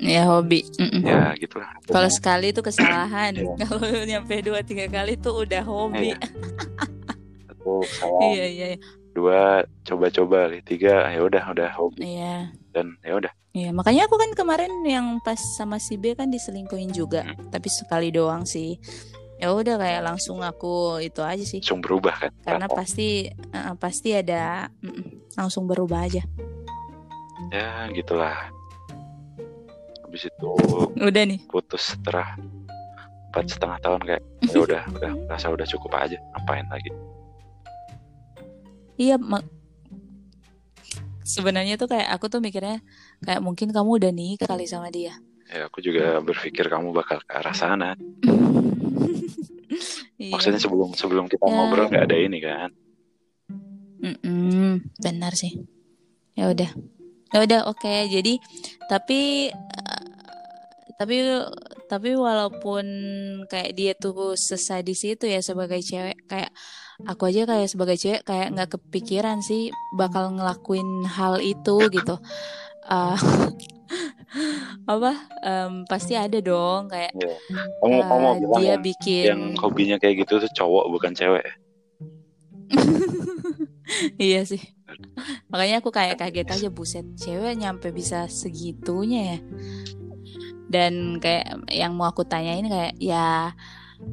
Ya 0.00 0.24
hobi. 0.24 0.64
Mm-mm. 0.80 1.04
ya 1.04 1.36
gitu 1.36 1.60
lah 1.60 1.76
Kalau 1.84 2.08
sekali 2.08 2.50
itu 2.50 2.60
kesalahan. 2.60 3.36
Iya. 3.36 3.52
Kalau 3.62 3.84
nyampe 4.00 4.40
dua 4.40 4.64
tiga 4.64 4.88
kali 4.88 5.12
itu 5.14 5.28
udah 5.28 5.60
hobi. 5.60 6.16
Aku 7.52 7.84
salah 7.84 8.20
Iya 8.26 8.46
iya 8.48 8.66
iya. 8.72 8.78
dua 9.10 9.40
coba-coba 9.82 10.48
tiga 10.62 11.04
ya 11.06 11.20
udah 11.20 11.42
udah 11.46 11.68
hobi 11.74 12.16
Iya. 12.16 12.48
dan 12.72 12.96
ya 13.02 13.12
udah 13.14 13.32
Iya, 13.50 13.74
makanya 13.74 14.06
aku 14.06 14.14
kan 14.14 14.30
kemarin 14.32 14.70
yang 14.86 15.18
pas 15.20 15.34
sama 15.36 15.76
si 15.76 15.98
B 15.98 16.14
kan 16.14 16.30
diselingkuhin 16.30 16.94
juga, 16.94 17.26
Hmm. 17.26 17.50
tapi 17.50 17.66
sekali 17.66 18.08
doang 18.08 18.46
sih. 18.46 18.78
Ya 19.40 19.56
udah 19.56 19.80
kayak 19.80 20.04
langsung 20.04 20.44
aku 20.44 21.00
itu 21.00 21.24
aja 21.24 21.40
sih. 21.40 21.64
Langsung 21.64 21.80
berubah 21.80 22.28
kan? 22.28 22.30
Karena 22.44 22.68
Rasa. 22.68 22.76
pasti 22.76 23.08
eh, 23.32 23.74
pasti 23.80 24.10
ada 24.12 24.68
mm, 24.84 25.32
langsung 25.40 25.64
berubah 25.64 26.04
aja. 26.04 26.20
Ya 27.48 27.88
gitulah. 27.96 28.52
Habis 30.04 30.28
itu 30.28 30.48
udah 31.00 31.24
nih. 31.24 31.40
putus 31.48 31.96
setelah 31.96 32.36
empat 33.32 33.46
setengah 33.48 33.78
tahun 33.80 34.00
kayak 34.04 34.22
ya 34.52 34.58
udah 34.68 34.82
udah 34.92 35.12
rasa 35.32 35.48
udah 35.48 35.64
cukup 35.64 35.96
aja 35.96 36.20
ngapain 36.36 36.68
lagi? 36.68 36.92
Iya 39.00 39.16
ma- 39.16 39.46
sebenarnya 41.24 41.80
tuh 41.80 41.88
kayak 41.88 42.12
aku 42.12 42.28
tuh 42.28 42.44
mikirnya 42.44 42.84
kayak 43.24 43.40
mungkin 43.40 43.72
kamu 43.72 44.04
udah 44.04 44.12
nikah 44.12 44.44
kali 44.44 44.68
sama 44.68 44.92
dia. 44.92 45.16
Ya 45.48 45.64
aku 45.66 45.80
juga 45.80 46.20
berpikir 46.20 46.68
kamu 46.68 46.92
bakal 46.92 47.24
ke 47.24 47.32
arah 47.32 47.56
sana. 47.56 47.96
maksudnya 50.32 50.60
sebelum 50.60 50.92
sebelum 50.94 51.24
kita 51.26 51.44
Ya. 51.46 51.52
ngobrol 51.52 51.88
nggak 51.88 52.04
ada 52.06 52.16
ini 52.16 52.38
kan 52.40 52.70
Mm-mm, 54.00 54.80
benar 54.96 55.36
sih. 55.36 55.60
Ya 56.32 56.48
udah. 56.48 56.72
Ya 57.30 57.38
udah 57.44 57.60
oke. 57.68 58.08
Jadi 58.08 58.40
tapi 58.88 59.52
eh, 59.52 60.02
tapi 60.96 61.16
tapi 61.84 62.16
walaupun 62.16 62.84
kayak 63.44 63.76
dia 63.76 63.92
tuh 63.92 64.40
sesadis 64.40 65.04
itu 65.04 65.28
ya 65.28 65.44
sebagai 65.44 65.84
cewek 65.84 66.16
kayak 66.24 66.48
aku 67.04 67.28
aja 67.28 67.44
kayak 67.44 67.68
sebagai 67.68 68.00
cewek 68.00 68.24
kayak 68.24 68.56
nggak 68.56 68.72
kepikiran 68.80 69.44
sih 69.44 69.68
bakal 69.92 70.32
ngelakuin 70.32 71.04
hal 71.04 71.36
itu 71.44 71.92
gitu. 71.92 72.16
Ah, 72.88 73.20
apa 74.92 75.12
em, 75.42 75.72
pasti 75.90 76.14
ada 76.14 76.38
dong 76.38 76.86
kayak 76.86 77.10
ya. 77.14 77.34
kamu 77.82 77.96
kamu 78.06 78.20
mau 78.22 78.34
bilang 78.38 78.60
dia 78.62 78.68
yang, 78.74 78.82
bikin 78.82 79.24
yang 79.26 79.42
hobinya 79.58 79.96
kayak 79.98 80.22
gitu 80.26 80.38
tuh 80.38 80.50
cowok 80.54 80.84
bukan 80.90 81.12
cewek 81.14 81.46
Iya 84.20 84.46
sih. 84.46 84.62
Makanya 85.50 85.82
aku 85.82 85.90
kayak 85.90 86.18
kaget 86.18 86.48
aja 86.48 86.68
buset, 86.70 87.06
cewek 87.18 87.58
nyampe 87.58 87.90
bisa 87.90 88.26
segitunya 88.30 89.36
ya. 89.36 89.38
Dan 90.70 91.18
kayak 91.18 91.66
yang 91.70 91.98
mau 91.98 92.06
aku 92.06 92.22
tanyain 92.22 92.66
kayak 92.70 92.94
ya 93.02 93.50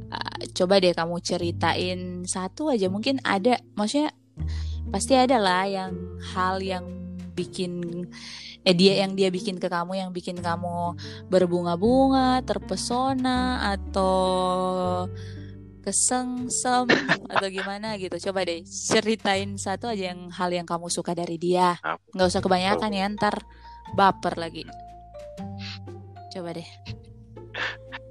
uh, 0.09 0.37
coba 0.57 0.81
deh 0.81 0.93
kamu 0.93 1.21
ceritain 1.21 2.25
satu 2.25 2.73
aja 2.73 2.89
mungkin 2.89 3.21
ada 3.21 3.61
maksudnya 3.77 4.09
pasti 4.89 5.13
ada 5.13 5.37
lah 5.37 5.69
yang 5.69 5.93
hal 6.33 6.57
yang 6.57 7.06
bikin 7.37 7.71
eh 8.65 8.73
dia 8.73 9.05
yang 9.05 9.13
dia 9.13 9.29
bikin 9.29 9.61
ke 9.61 9.69
kamu 9.69 10.01
yang 10.01 10.09
bikin 10.09 10.41
kamu 10.41 10.97
berbunga-bunga, 11.29 12.41
terpesona 12.41 13.69
atau 13.77 15.05
kesengsem 15.85 16.83
atau 17.31 17.47
gimana 17.47 17.95
gitu. 17.95 18.17
Coba 18.27 18.43
deh 18.43 18.65
ceritain 18.67 19.55
satu 19.55 19.87
aja 19.87 20.11
yang 20.11 20.27
hal 20.33 20.51
yang 20.51 20.67
kamu 20.67 20.91
suka 20.91 21.15
dari 21.15 21.39
dia. 21.39 21.79
Nggak 22.11 22.27
usah 22.27 22.43
kebanyakan 22.43 22.91
ya 22.91 23.07
ntar 23.15 23.45
baper 23.95 24.35
lagi. 24.35 24.67
Coba 26.33 26.57
deh. 26.59 26.67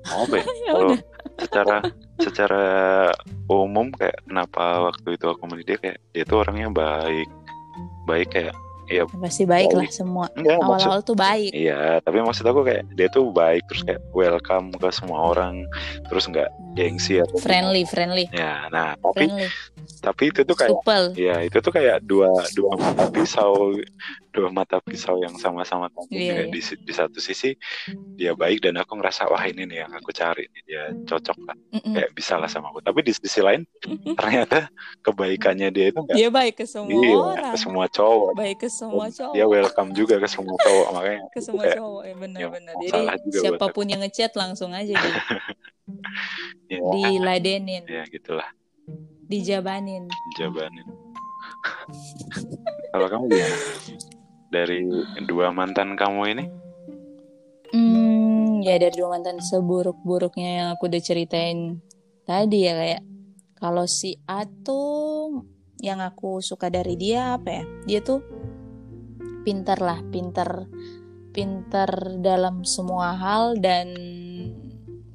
Apa 0.08 0.34
ya? 0.40 0.44
Ya 0.66 0.72
udah. 0.72 1.00
secara 1.36 1.84
secara 2.16 2.64
umum 3.44 3.92
kayak 3.92 4.24
kenapa 4.24 4.88
waktu 4.88 5.20
itu 5.20 5.28
aku 5.28 5.44
milih 5.52 5.68
dia 5.68 5.76
kayak 5.76 5.98
dia 6.16 6.24
tuh 6.24 6.40
orangnya 6.40 6.72
baik 6.72 7.28
baik 8.08 8.32
kayak 8.32 8.56
ya 8.86 9.02
pasti 9.18 9.44
baik 9.44 9.70
lah 9.74 9.88
semua. 9.90 10.26
Enggak 10.38 10.58
maksud 10.62 10.66
awal-awal 10.66 11.00
tuh 11.02 11.16
baik. 11.18 11.50
Iya 11.50 11.98
tapi 12.02 12.22
maksud 12.22 12.44
aku 12.46 12.60
kayak 12.62 12.82
dia 12.94 13.08
tuh 13.10 13.30
baik 13.34 13.62
terus 13.70 13.82
kayak 13.82 14.02
welcome 14.14 14.70
ke 14.74 14.88
semua 14.94 15.34
orang 15.34 15.66
terus 16.08 16.24
nggak 16.30 16.48
gengsi 16.78 17.18
atau 17.18 17.36
friendly 17.42 17.82
friendly. 17.86 18.26
Ya 18.30 18.70
nah 18.70 18.94
tapi 18.98 19.26
friendly. 19.26 19.48
tapi 20.02 20.22
itu 20.30 20.40
tuh 20.46 20.56
kayak 20.56 20.72
supel. 20.72 21.02
Ya 21.18 21.36
itu 21.42 21.58
tuh 21.58 21.72
kayak 21.74 22.02
dua 22.06 22.30
dua 22.54 22.72
pisau 23.10 23.74
dua 24.36 24.52
mata 24.52 24.76
pisau 24.84 25.16
yang 25.24 25.32
sama-sama 25.40 25.88
tajam 25.88 26.12
Iya, 26.12 26.44
iya. 26.44 26.52
di, 26.52 26.60
di 26.60 26.92
satu 26.92 27.16
sisi 27.16 27.56
dia 28.20 28.36
baik 28.36 28.60
dan 28.68 28.76
aku 28.76 29.00
ngerasa 29.00 29.32
wah 29.32 29.40
ini 29.48 29.64
nih 29.64 29.88
yang 29.88 29.92
aku 29.96 30.12
cari 30.12 30.44
nih 30.52 30.62
dia 30.68 30.82
cocok 31.08 31.38
lah. 31.48 31.56
Mm-mm. 31.72 31.94
kayak 31.96 32.10
bisa 32.12 32.36
lah 32.36 32.46
sama 32.52 32.68
aku. 32.68 32.84
Tapi 32.84 33.00
di 33.00 33.12
sisi 33.16 33.40
lain 33.40 33.64
ternyata 34.20 34.68
kebaikannya 35.00 35.72
dia 35.72 35.88
itu 35.88 36.04
enggak 36.04 36.16
dia 36.20 36.28
baik 36.28 36.54
ke 36.60 36.66
semua 36.68 36.92
iya 36.92 37.16
orang 37.16 37.54
ke 37.56 37.58
semua 37.58 37.86
cowok. 37.88 38.30
Baik 38.36 38.56
ke 38.60 38.68
semua 38.68 39.06
cowok. 39.08 39.32
dia 39.32 39.46
welcome 39.48 39.90
juga 39.96 40.14
ke 40.20 40.28
semua 40.28 40.56
cowok 40.60 40.86
makanya 40.92 41.20
ke 41.32 41.40
semua 41.40 41.62
kayak 41.64 41.76
cowok 41.80 42.02
ya 42.04 42.14
benar-benar 42.20 42.74
ya, 42.76 42.90
jadi 42.92 43.40
siapa 43.40 43.66
pun 43.72 43.86
yang 43.88 44.00
ngechat 44.04 44.32
langsung 44.36 44.76
aja 44.76 44.92
di 44.92 45.10
ya, 46.76 46.80
diladenin. 46.92 47.82
Ya 47.88 48.04
gitulah. 48.10 48.50
Dijabanin. 49.26 50.06
Jawabannya 50.38 50.84
kalau 52.94 53.06
kamu 53.10 53.24
gimana 53.30 53.56
dari 54.50 54.86
dua 55.26 55.50
mantan 55.50 55.98
kamu 55.98 56.22
ini 56.32 56.46
Hmm, 57.74 58.62
ya 58.62 58.78
dari 58.78 58.94
dua 58.94 59.18
mantan 59.18 59.42
seburuk-buruknya 59.42 60.50
yang 60.62 60.68
aku 60.70 60.86
udah 60.86 61.02
ceritain 61.02 61.82
tadi 62.22 62.62
ya 62.62 62.78
kayak 62.78 63.02
kalau 63.58 63.90
si 63.90 64.22
A 64.30 64.46
tuh 64.46 65.42
yang 65.82 65.98
aku 66.00 66.40
suka 66.40 66.70
dari 66.70 66.94
dia 66.94 67.36
apa 67.36 67.48
ya? 67.50 67.64
Dia 67.84 68.00
tuh 68.04 68.20
pintar 69.42 69.82
lah, 69.82 70.00
pintar 70.08 70.70
pintar 71.36 72.16
dalam 72.24 72.64
semua 72.64 73.12
hal 73.12 73.60
dan 73.60 73.92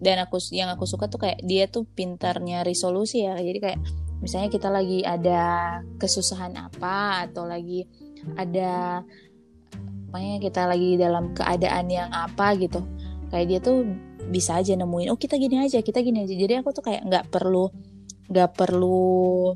dan 0.02 0.17
aku 0.22 0.38
yang 0.54 0.70
aku 0.70 0.86
suka 0.86 1.10
tuh 1.10 1.22
kayak 1.22 1.41
dia 1.46 1.65
tuh 1.70 1.86
pintar 1.86 2.41
nyari 2.41 2.78
solusi 2.78 3.26
ya. 3.26 3.38
Jadi 3.38 3.60
kayak 3.62 3.80
misalnya 4.22 4.50
kita 4.54 4.70
lagi 4.70 5.02
ada 5.02 5.80
kesusahan 5.98 6.54
apa 6.58 7.26
atau 7.26 7.46
lagi 7.46 7.89
ada 8.36 9.02
pokoknya 10.08 10.38
kita 10.40 10.62
lagi 10.66 10.90
dalam 10.96 11.32
keadaan 11.32 11.86
yang 11.88 12.10
apa 12.10 12.54
gitu. 12.56 12.84
Kayak 13.30 13.46
dia 13.48 13.60
tuh 13.60 13.78
bisa 14.28 14.56
aja 14.56 14.74
nemuin 14.74 15.10
oh 15.10 15.18
kita 15.18 15.36
gini 15.36 15.60
aja 15.60 15.80
kita 15.80 16.00
gini 16.00 16.24
aja. 16.24 16.34
Jadi 16.34 16.54
aku 16.58 16.70
tuh 16.72 16.84
kayak 16.84 17.04
nggak 17.04 17.26
perlu 17.30 17.72
nggak 18.28 18.52
perlu 18.54 19.52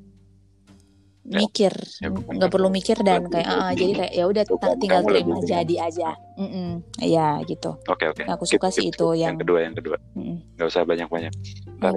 Ya, 1.26 1.42
mikir 1.42 1.74
ya 1.98 2.14
nggak 2.14 2.54
perlu 2.54 2.70
mikir 2.70 3.02
dan 3.02 3.26
kayak 3.26 3.50
ah 3.50 3.74
lebih- 3.74 3.78
jadi 3.82 3.92
kayak 3.98 4.14
ya 4.14 4.24
udah 4.30 4.44
tinggal 4.78 5.02
terima 5.02 5.36
jadi 5.42 5.76
aja. 5.82 6.10
Mm-mm. 6.38 6.86
ya 7.02 7.42
gitu. 7.42 7.82
Oke 7.84 8.06
oke. 8.06 8.30
Aku 8.30 8.46
suka 8.46 8.70
sih 8.70 8.94
itu 8.94 9.18
yang- 9.18 9.34
kedua 9.34 9.66
yang 9.66 9.74
kedua. 9.74 9.98
Nggak 10.14 10.68
usah 10.70 10.86
banyak 10.86 11.10
banyak 11.10 11.34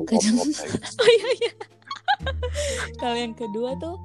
kedua- 0.09 0.49
oh 1.05 1.09
iya 1.13 1.29
iya. 1.37 1.53
Kalau 3.01 3.17
yang 3.21 3.37
kedua 3.37 3.77
tuh 3.77 4.01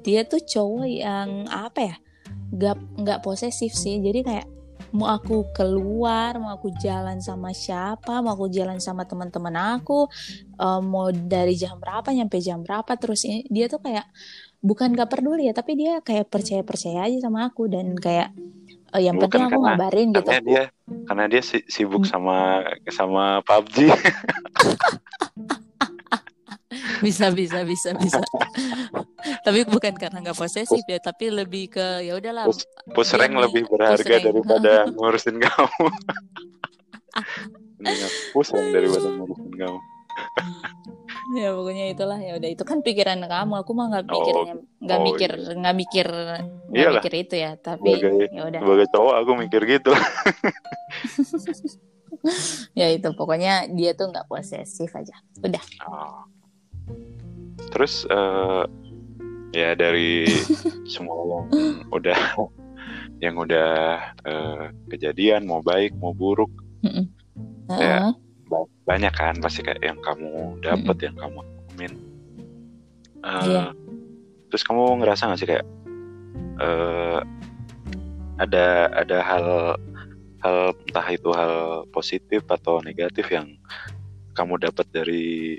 dia 0.00 0.20
tuh 0.22 0.40
cowok 0.40 0.84
yang 0.84 1.28
apa 1.46 1.80
ya 1.80 1.96
nggak 2.50 2.76
nggak 3.00 3.18
posesif 3.20 3.72
sih. 3.72 3.98
Jadi 3.98 4.20
kayak 4.20 4.46
mau 4.90 5.10
aku 5.10 5.50
keluar 5.50 6.38
mau 6.38 6.54
aku 6.54 6.70
jalan 6.78 7.18
sama 7.18 7.50
siapa 7.50 8.22
mau 8.22 8.30
aku 8.30 8.46
jalan 8.46 8.78
sama 8.78 9.02
teman-teman 9.02 9.50
aku 9.74 10.06
em, 10.54 10.82
mau 10.82 11.10
dari 11.10 11.58
jam 11.58 11.82
berapa 11.82 12.06
nyampe 12.08 12.38
jam 12.38 12.62
berapa 12.62 12.94
terus 12.94 13.26
ini 13.26 13.42
dia 13.50 13.66
tuh 13.66 13.82
kayak 13.82 14.06
bukan 14.62 14.94
gak 14.94 15.10
peduli 15.10 15.50
ya 15.50 15.52
tapi 15.52 15.74
dia 15.74 15.98
kayak 15.98 16.30
percaya 16.30 16.62
percaya 16.62 17.10
aja 17.10 17.18
sama 17.20 17.50
aku 17.50 17.66
dan 17.66 17.98
kayak 17.98 18.30
eh, 18.94 19.02
yang 19.02 19.18
Bukan 19.18 19.26
penting 19.34 19.42
aku 19.42 19.50
karena- 19.58 19.66
ngabarin 19.74 20.08
gitu. 20.14 20.22
karena 20.22 20.42
dia 20.46 20.62
karena 21.10 21.24
dia 21.26 21.42
si- 21.42 21.66
sibuk 21.66 22.06
sama 22.06 22.62
sama 22.86 23.42
PUBG 23.42 23.90
bisa 27.04 27.26
bisa 27.30 27.60
bisa 27.68 27.90
bisa. 28.00 28.20
Tapi 29.44 29.68
bukan 29.68 29.92
karena 29.96 30.24
nggak 30.24 30.38
posesif 30.38 30.80
ya 30.88 30.98
tapi 31.00 31.28
lebih 31.28 31.68
ke 31.72 32.04
ya 32.04 32.16
udahlah 32.16 32.48
rank 32.48 33.32
nih, 33.32 33.42
lebih 33.44 33.62
berharga 33.68 34.16
daripada 34.24 34.72
ngurusin 34.96 35.36
kamu. 35.36 35.86
Rank 37.84 38.68
daripada 38.72 39.08
ngurusin 39.12 39.52
kamu. 39.52 39.78
Ya 41.34 41.50
pokoknya 41.50 41.84
itulah 41.90 42.18
ya 42.20 42.36
udah. 42.38 42.48
Itu 42.52 42.64
kan 42.64 42.78
pikiran 42.84 43.18
kamu. 43.24 43.54
Aku 43.64 43.72
mah 43.74 43.86
nggak 43.90 44.04
Oh, 44.12 44.44
nggak 44.84 45.00
oh, 45.00 45.04
mikir 45.04 45.30
iya. 45.34 45.52
nggak 45.56 45.74
mikir 45.76 46.08
nggak 46.08 46.42
Iyalah. 46.70 46.92
mikir 47.00 47.12
itu 47.16 47.34
ya 47.40 47.50
tapi 47.56 47.90
ya 48.30 48.42
udah. 48.46 48.60
sebagai 48.60 48.86
cowok 48.92 49.14
aku 49.24 49.30
mikir 49.40 49.62
gitu. 49.68 49.92
Ya 52.72 52.88
itu 52.88 53.04
pokoknya 53.12 53.68
dia 53.68 53.92
tuh 53.92 54.08
nggak 54.08 54.32
posesif 54.32 54.88
aja. 54.96 55.12
Udah. 55.44 55.60
Oh. 55.84 56.24
Terus 57.70 58.06
eh, 58.06 58.64
ya 59.52 59.74
dari 59.74 60.26
semua 60.92 61.14
yang 61.22 61.46
udah 61.90 62.20
yang 63.22 63.34
udah 63.38 63.72
eh, 64.22 64.64
kejadian 64.90 65.46
mau 65.46 65.60
baik 65.60 65.94
mau 65.96 66.12
buruk 66.12 66.50
Mm-mm. 66.82 67.06
Ya. 67.70 68.10
Heeh. 68.10 68.12
ba- 68.46 68.70
banyak 68.84 69.10
kan 69.10 69.34
pasti 69.40 69.64
kayak 69.64 69.80
yang 69.80 69.98
kamu 69.98 70.60
dapat 70.60 70.96
yang 71.00 71.16
kamu 71.16 71.38
alamin 71.40 71.92
Eh, 73.24 73.40
Iya. 73.48 73.72
terus 74.52 74.60
kamu 74.62 75.00
ngerasa 75.00 75.32
gak 75.32 75.40
sih 75.40 75.48
kayak 75.48 75.64
eh 76.60 77.20
ada 78.36 78.66
ada 78.92 79.18
hal 79.24 79.46
hal 80.44 80.56
entah 80.76 81.08
itu 81.08 81.32
hal 81.32 81.54
positif 81.88 82.44
atau 82.46 82.84
negatif 82.84 83.24
yang 83.32 83.48
kamu 84.36 84.60
dapat 84.60 84.84
dari 84.92 85.56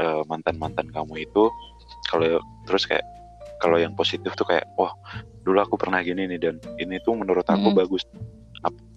uh, 0.00 0.22
mantan-mantan 0.26 0.88
kamu 0.88 1.28
itu 1.28 1.52
kalau 2.08 2.40
terus 2.64 2.88
kayak 2.88 3.04
kalau 3.60 3.76
yang 3.76 3.92
positif 3.92 4.32
tuh 4.34 4.48
kayak 4.48 4.64
wah 4.74 4.90
dulu 5.44 5.60
aku 5.60 5.76
pernah 5.76 6.00
gini 6.00 6.24
nih 6.24 6.40
dan 6.40 6.56
ini 6.80 6.96
tuh 7.04 7.12
menurut 7.12 7.44
aku 7.44 7.68
Mm-mm. 7.68 7.78
bagus 7.78 8.02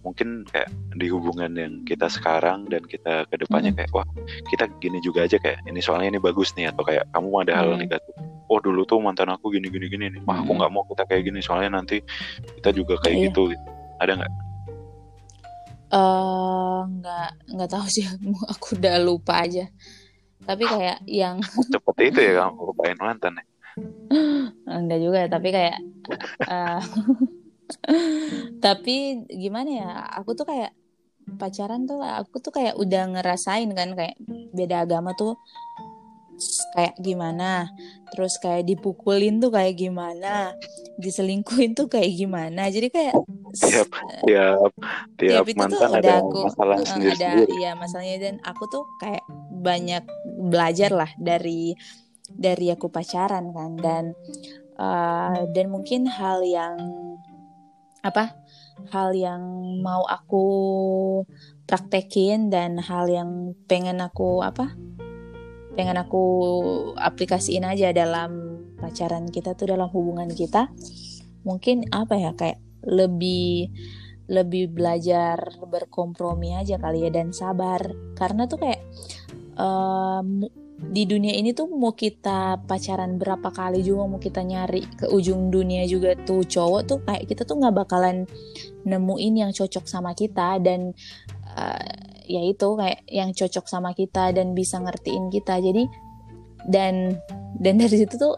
mungkin 0.04 0.44
kayak 0.52 0.68
di 1.00 1.08
hubungan 1.08 1.56
yang 1.56 1.80
kita 1.88 2.12
sekarang 2.12 2.68
dan 2.68 2.84
kita 2.84 3.24
ke 3.32 3.39
depannya 3.39 3.72
Mm-mm. 3.72 3.88
kayak 3.88 3.92
wah 3.96 4.08
kita 4.52 4.68
gini 4.84 5.00
juga 5.00 5.24
aja 5.24 5.39
kayak 5.39 5.63
ini 5.63 5.80
soalnya 5.80 6.16
ini 6.16 6.20
bagus 6.20 6.52
nih 6.56 6.68
atau 6.68 6.84
kayak 6.84 7.08
kamu 7.12 7.48
ada 7.48 7.54
hal 7.56 7.70
Mm. 7.76 7.88
negatif 7.88 8.12
oh 8.52 8.60
dulu 8.60 8.84
tuh 8.84 9.00
mantan 9.00 9.32
aku 9.32 9.56
gini 9.56 9.72
gini 9.72 9.88
gini 9.88 10.06
nih 10.12 10.22
wah 10.28 10.44
aku 10.44 10.52
nggak 10.60 10.72
mau 10.72 10.84
kita 10.92 11.08
kayak 11.08 11.24
gini 11.28 11.39
soalnya 11.39 11.80
nanti 11.80 12.04
kita 12.60 12.76
juga 12.76 13.00
kayak 13.00 13.16
Iya. 13.16 13.26
gitu 13.32 13.44
ada 14.00 14.12
nggak 14.20 14.32
Eh, 15.94 16.80
nggak 16.89 17.30
nggak 17.54 17.70
tahu 17.70 17.86
sih 17.86 18.02
aku 18.52 18.76
udah 18.82 18.98
lupa 19.00 19.46
aja 19.46 19.70
tapi 20.43 20.63
kayak 20.67 20.97
yang 21.21 21.39
seperti 21.43 22.12
itu 22.12 22.19
ya 22.19 22.32
kamu 22.45 22.60
lupain 22.73 22.97
mantan 22.99 23.39
ya? 23.39 23.45
Enggak 24.79 24.99
juga 25.01 25.19
tapi 25.32 25.49
kayak 25.49 25.77
eh, 26.45 26.82
tapi 28.65 29.25
gimana 29.27 29.69
ya 29.69 29.89
aku 30.19 30.38
tuh 30.38 30.45
kayak 30.45 30.71
pacaran 31.39 31.88
tuh 31.88 32.03
aku 32.03 32.38
tuh 32.43 32.51
kayak 32.53 32.75
udah 32.75 33.03
ngerasain 33.17 33.71
kan 33.73 33.95
kayak 33.95 34.15
beda 34.53 34.86
agama 34.86 35.15
tuh 35.15 35.34
kayak 36.74 36.96
gimana? 37.00 37.69
Terus 38.13 38.38
kayak 38.38 38.65
dipukulin 38.69 39.41
tuh 39.41 39.50
kayak 39.54 39.78
gimana? 39.78 40.54
Diselingkuhin 41.02 41.74
tuh 41.74 41.89
kayak 41.89 42.13
gimana? 42.13 42.69
Jadi 42.69 42.88
kayak 42.93 43.15
tiap 43.54 43.89
tiap 44.26 44.72
tiap 45.17 45.43
tiap 45.46 45.46
itu 45.46 45.54
tuh 45.54 45.80
mantan 45.80 45.89
udah 45.89 46.02
ada 46.02 46.13
aku 46.22 46.39
masalah 46.50 46.78
eh, 46.78 46.86
sendiri 46.86 47.13
ada 47.17 47.32
iya 47.58 47.72
masalahnya. 47.74 48.17
Dan 48.22 48.36
aku 48.46 48.63
tuh 48.69 48.84
kayak 49.02 49.24
banyak 49.63 50.04
belajar 50.50 50.91
lah 50.93 51.12
dari 51.17 51.74
dari 52.30 52.67
aku 52.74 52.89
pacaran 52.89 53.54
kan. 53.54 53.72
Dan 53.78 54.04
eh, 54.78 55.39
dan 55.54 55.65
mungkin 55.69 56.10
hal 56.10 56.41
yang 56.46 56.78
apa 58.04 58.36
hal 58.91 59.15
yang 59.15 59.41
mau 59.80 60.04
aku 60.04 60.46
praktekin 61.63 62.52
dan 62.52 62.76
hal 62.76 63.08
yang 63.08 63.56
pengen 63.72 64.04
aku 64.04 64.43
apa 64.43 64.76
pengen 65.74 65.98
aku 65.98 66.24
aplikasiin 66.98 67.66
aja 67.66 67.90
dalam 67.92 68.62
pacaran 68.78 69.30
kita 69.30 69.58
tuh 69.58 69.74
dalam 69.74 69.90
hubungan 69.90 70.30
kita 70.30 70.70
mungkin 71.44 71.88
apa 71.92 72.16
ya 72.16 72.32
kayak 72.36 72.60
lebih 72.84 73.72
lebih 74.32 74.72
belajar 74.72 75.36
berkompromi 75.68 76.56
aja 76.56 76.80
kali 76.80 77.08
ya 77.08 77.12
dan 77.12 77.36
sabar. 77.36 77.92
Karena 78.16 78.48
tuh 78.48 78.60
kayak 78.64 78.82
em, 79.60 80.48
di 80.84 81.04
dunia 81.08 81.36
ini 81.36 81.56
tuh 81.56 81.68
mau 81.72 81.96
kita 81.96 82.64
pacaran 82.68 83.16
berapa 83.16 83.52
kali 83.52 83.84
juga 83.84 84.04
mau 84.08 84.20
kita 84.20 84.44
nyari 84.44 84.84
ke 85.00 85.06
ujung 85.08 85.48
dunia 85.48 85.88
juga 85.88 86.16
tuh 86.28 86.44
cowok 86.44 86.82
tuh 86.84 87.00
kayak 87.08 87.24
kita 87.32 87.48
tuh 87.48 87.56
nggak 87.56 87.76
bakalan 87.84 88.28
nemuin 88.84 89.48
yang 89.48 89.52
cocok 89.56 89.88
sama 89.88 90.12
kita 90.12 90.60
dan 90.60 90.92
eh, 91.56 92.12
ya 92.26 92.42
itu 92.44 92.68
kayak 92.80 93.04
yang 93.12 93.30
cocok 93.32 93.66
sama 93.68 93.92
kita 93.94 94.32
dan 94.36 94.56
bisa 94.56 94.80
ngertiin 94.80 95.30
kita. 95.30 95.60
Jadi 95.60 95.84
dan 96.68 97.20
dan 97.60 97.74
dari 97.78 97.96
situ 98.00 98.16
tuh 98.16 98.36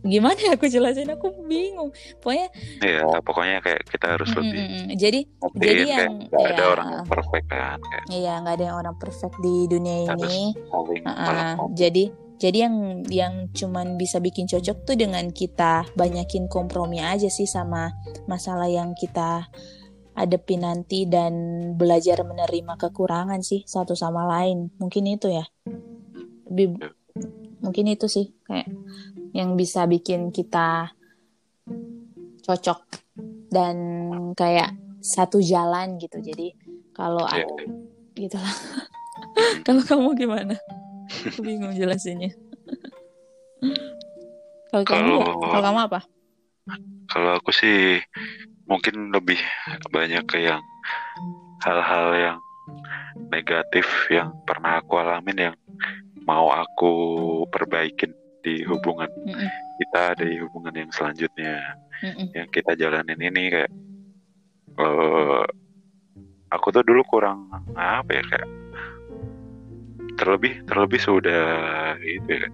gimana 0.00 0.36
ya 0.40 0.56
aku 0.56 0.64
jelasin? 0.68 1.12
Aku 1.12 1.28
bingung. 1.44 1.92
Pokoknya 2.24 2.48
ya 2.80 3.04
pokoknya 3.20 3.58
kayak 3.60 3.84
kita 3.88 4.06
harus 4.16 4.28
Mm, 4.32 4.36
lebih 4.40 4.60
mm, 4.60 4.86
jadi 4.96 5.20
jadi 5.60 5.82
kayak 5.84 6.08
yang 6.08 6.14
ada 6.32 6.62
ya, 6.64 6.72
orang 6.72 6.86
yang 6.88 7.06
perfect 7.08 7.46
kan 7.52 7.78
kayak 7.80 8.04
iya 8.08 8.32
nggak 8.40 8.54
ada 8.56 8.64
yang 8.72 8.76
orang 8.80 8.96
perfect 8.96 9.36
di 9.44 9.54
dunia 9.68 9.96
ini. 10.08 10.56
melengkapi. 11.04 11.76
jadi 11.76 12.04
jadi 12.40 12.58
yang 12.64 12.76
yang 13.12 13.34
cuman 13.52 14.00
bisa 14.00 14.16
bikin 14.16 14.48
cocok 14.48 14.88
tuh 14.88 14.96
dengan 14.96 15.28
kita 15.28 15.84
banyakin 15.92 16.48
kompromi 16.48 17.04
aja 17.04 17.28
sih 17.28 17.44
sama 17.44 17.92
masalah 18.24 18.64
yang 18.72 18.96
kita 18.96 19.44
hadapi 20.14 20.54
nanti 20.58 21.06
dan 21.06 21.32
belajar 21.74 22.22
menerima 22.26 22.74
kekurangan 22.76 23.40
sih 23.40 23.62
satu 23.64 23.94
sama 23.94 24.26
lain. 24.26 24.70
Mungkin 24.76 25.06
itu 25.06 25.30
ya. 25.30 25.46
Lebih 26.50 26.76
mungkin 27.60 27.86
itu 27.92 28.08
sih 28.10 28.32
kayak 28.44 28.68
yang 29.30 29.54
bisa 29.54 29.86
bikin 29.86 30.34
kita 30.34 30.90
cocok 32.42 32.80
dan 33.52 33.76
kayak 34.34 34.74
satu 35.00 35.38
jalan 35.38 35.96
gitu. 35.96 36.18
Jadi 36.20 36.52
kalau 36.92 37.24
Iya, 37.30 37.46
ada 37.46 37.54
gitu 38.18 38.36
lah. 38.36 38.56
Kalau 39.66 39.82
kamu 39.84 40.16
gimana? 40.16 40.54
Aku 41.30 41.40
bingung 41.44 41.72
jelasinnya. 41.72 42.32
Kalau 44.70 44.86
kamu 44.86 45.10
ya 45.18 45.26
Kalau- 45.26 45.42
kalau 45.42 45.62
kamu 45.66 45.78
apa? 45.90 46.00
Kalau 47.10 47.30
aku 47.42 47.50
sih 47.50 47.98
mungkin 48.70 49.10
lebih 49.10 49.42
banyak 49.90 50.22
ke 50.30 50.46
yang 50.46 50.62
hal-hal 51.66 52.06
yang 52.14 52.38
negatif 53.34 53.84
yang 54.08 54.30
pernah 54.46 54.78
aku 54.78 54.94
alamin 55.02 55.50
yang 55.50 55.56
mau 56.22 56.54
aku 56.54 56.92
perbaikin 57.50 58.14
di 58.40 58.62
hubungan 58.64 59.10
Mm-mm, 59.26 59.48
kita 59.82 60.16
di 60.22 60.38
hubungan 60.40 60.72
yang 60.72 60.90
selanjutnya. 60.94 61.76
Mm-mm, 62.00 62.32
yang 62.32 62.48
kita 62.48 62.78
jalanin 62.78 63.18
ini 63.18 63.52
kayak 63.52 63.72
eh 64.80 65.44
aku 66.48 66.66
tuh 66.72 66.86
dulu 66.86 67.02
kurang 67.04 67.50
apa 67.76 68.10
ya 68.10 68.22
kayak 68.24 68.48
terlebih 70.16 70.62
terlebih 70.68 71.00
sudah 71.00 71.44
itu 72.00 72.44
ya 72.44 72.48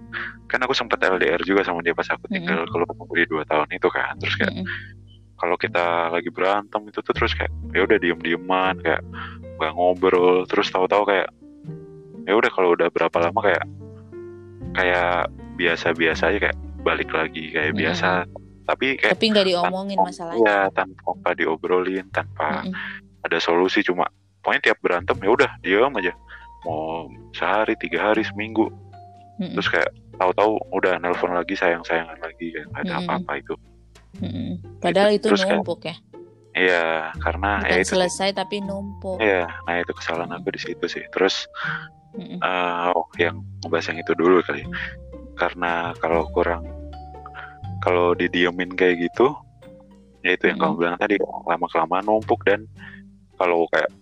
kan 0.47 0.63
aku 0.63 0.71
sempat 0.71 1.03
LDR 1.03 1.43
juga 1.43 1.67
sama 1.67 1.83
dia 1.83 1.91
pas 1.91 2.07
aku 2.07 2.31
tinggal 2.31 2.63
keluar 2.71 2.91
negeri 2.95 3.23
dua 3.27 3.43
tahun 3.47 3.69
itu 3.71 3.87
kan. 3.91 4.15
Terus 4.19 4.35
kayak 4.39 4.53
mm-mm, 4.55 4.65
kalau 5.37 5.55
kita 5.55 6.09
lagi 6.09 6.29
berantem 6.33 6.81
itu 6.89 6.99
tuh 7.05 7.13
terus 7.13 7.37
kayak 7.37 7.53
ya 7.71 7.85
udah 7.85 7.97
diem 8.01 8.19
dieman 8.19 8.81
kayak 8.81 9.01
nggak 9.57 9.73
ngobrol. 9.77 10.45
Terus 10.49 10.73
tahu-tahu 10.73 11.03
kayak 11.05 11.29
ya 12.25 12.33
udah 12.33 12.51
kalau 12.51 12.73
udah 12.73 12.89
berapa 12.89 13.17
lama 13.21 13.39
kayak 13.39 13.65
kayak 14.73 15.31
biasa-biasa 15.57 16.33
aja 16.33 16.39
kayak 16.49 16.57
balik 16.81 17.09
lagi 17.13 17.53
kayak 17.53 17.73
Mm-mm. 17.73 17.81
biasa. 17.85 18.09
Tapi 18.67 18.99
kayak 18.99 19.13
tapi 19.15 19.25
nggak 19.31 19.47
diomongin 19.47 19.97
masalahnya. 20.01 20.43
ya 20.43 20.59
tanpa 20.73 21.29
diobrolin 21.37 22.05
tanpa 22.11 22.65
Mm-mm, 22.65 23.23
ada 23.23 23.37
solusi. 23.37 23.85
Cuma 23.85 24.09
pokoknya 24.41 24.73
tiap 24.73 24.79
berantem 24.81 25.17
ya 25.21 25.29
udah 25.29 25.51
diam 25.61 25.93
aja. 25.95 26.13
Mau 26.65 27.07
sehari 27.37 27.77
tiga 27.77 28.11
hari 28.11 28.25
seminggu. 28.25 28.73
Mm-mm, 29.37 29.53
terus 29.53 29.69
kayak 29.69 29.89
tahu-tahu 30.17 30.57
udah 30.73 30.97
nelpon 30.97 31.29
lagi 31.37 31.53
sayang 31.53 31.85
sayangan 31.85 32.17
lagi 32.25 32.49
kayak 32.49 32.65
nggak 32.73 32.81
ada 32.89 32.93
Mm-mm. 32.97 33.05
apa-apa 33.05 33.33
itu 33.37 33.53
mm-mm. 34.17 34.79
padahal 34.79 35.11
itu 35.11 35.27
Terus 35.27 35.41
kayak- 35.41 35.59
numpuk 35.59 35.79
ya 35.83 35.95
iya 36.57 36.85
karena 37.21 37.61
ya 37.63 37.77
itu 37.77 37.93
selesai 37.93 38.33
tapi 38.33 38.59
numpuk 38.59 39.21
Iya, 39.21 39.45
nah 39.63 39.77
itu 39.77 39.93
kesalahan 39.93 40.33
aku 40.33 40.49
di 40.49 40.59
situ 40.59 40.85
sih. 40.89 41.05
Terus 41.13 41.45
eh, 42.17 42.87
oh 42.97 43.05
yang 43.21 43.45
ngebahas 43.61 43.93
yang 43.93 43.99
itu 44.01 44.17
dulu 44.17 44.41
kali. 44.41 44.65
Karena 45.37 45.93
kalau 46.01 46.25
kurang 46.33 46.65
kalau 47.77 48.17
didiemin 48.17 48.73
kayak 48.73 49.05
gitu, 49.05 49.37
ya 50.25 50.33
itu 50.33 50.49
yang 50.49 50.57
Mm-mm. 50.57 50.73
kamu 50.73 50.81
bilang 50.81 50.97
tadi 50.97 51.15
lama 51.21 51.65
kelamaan 51.69 52.09
numpuk 52.09 52.41
dan 52.41 52.65
kalau 53.37 53.69
kayak 53.69 53.93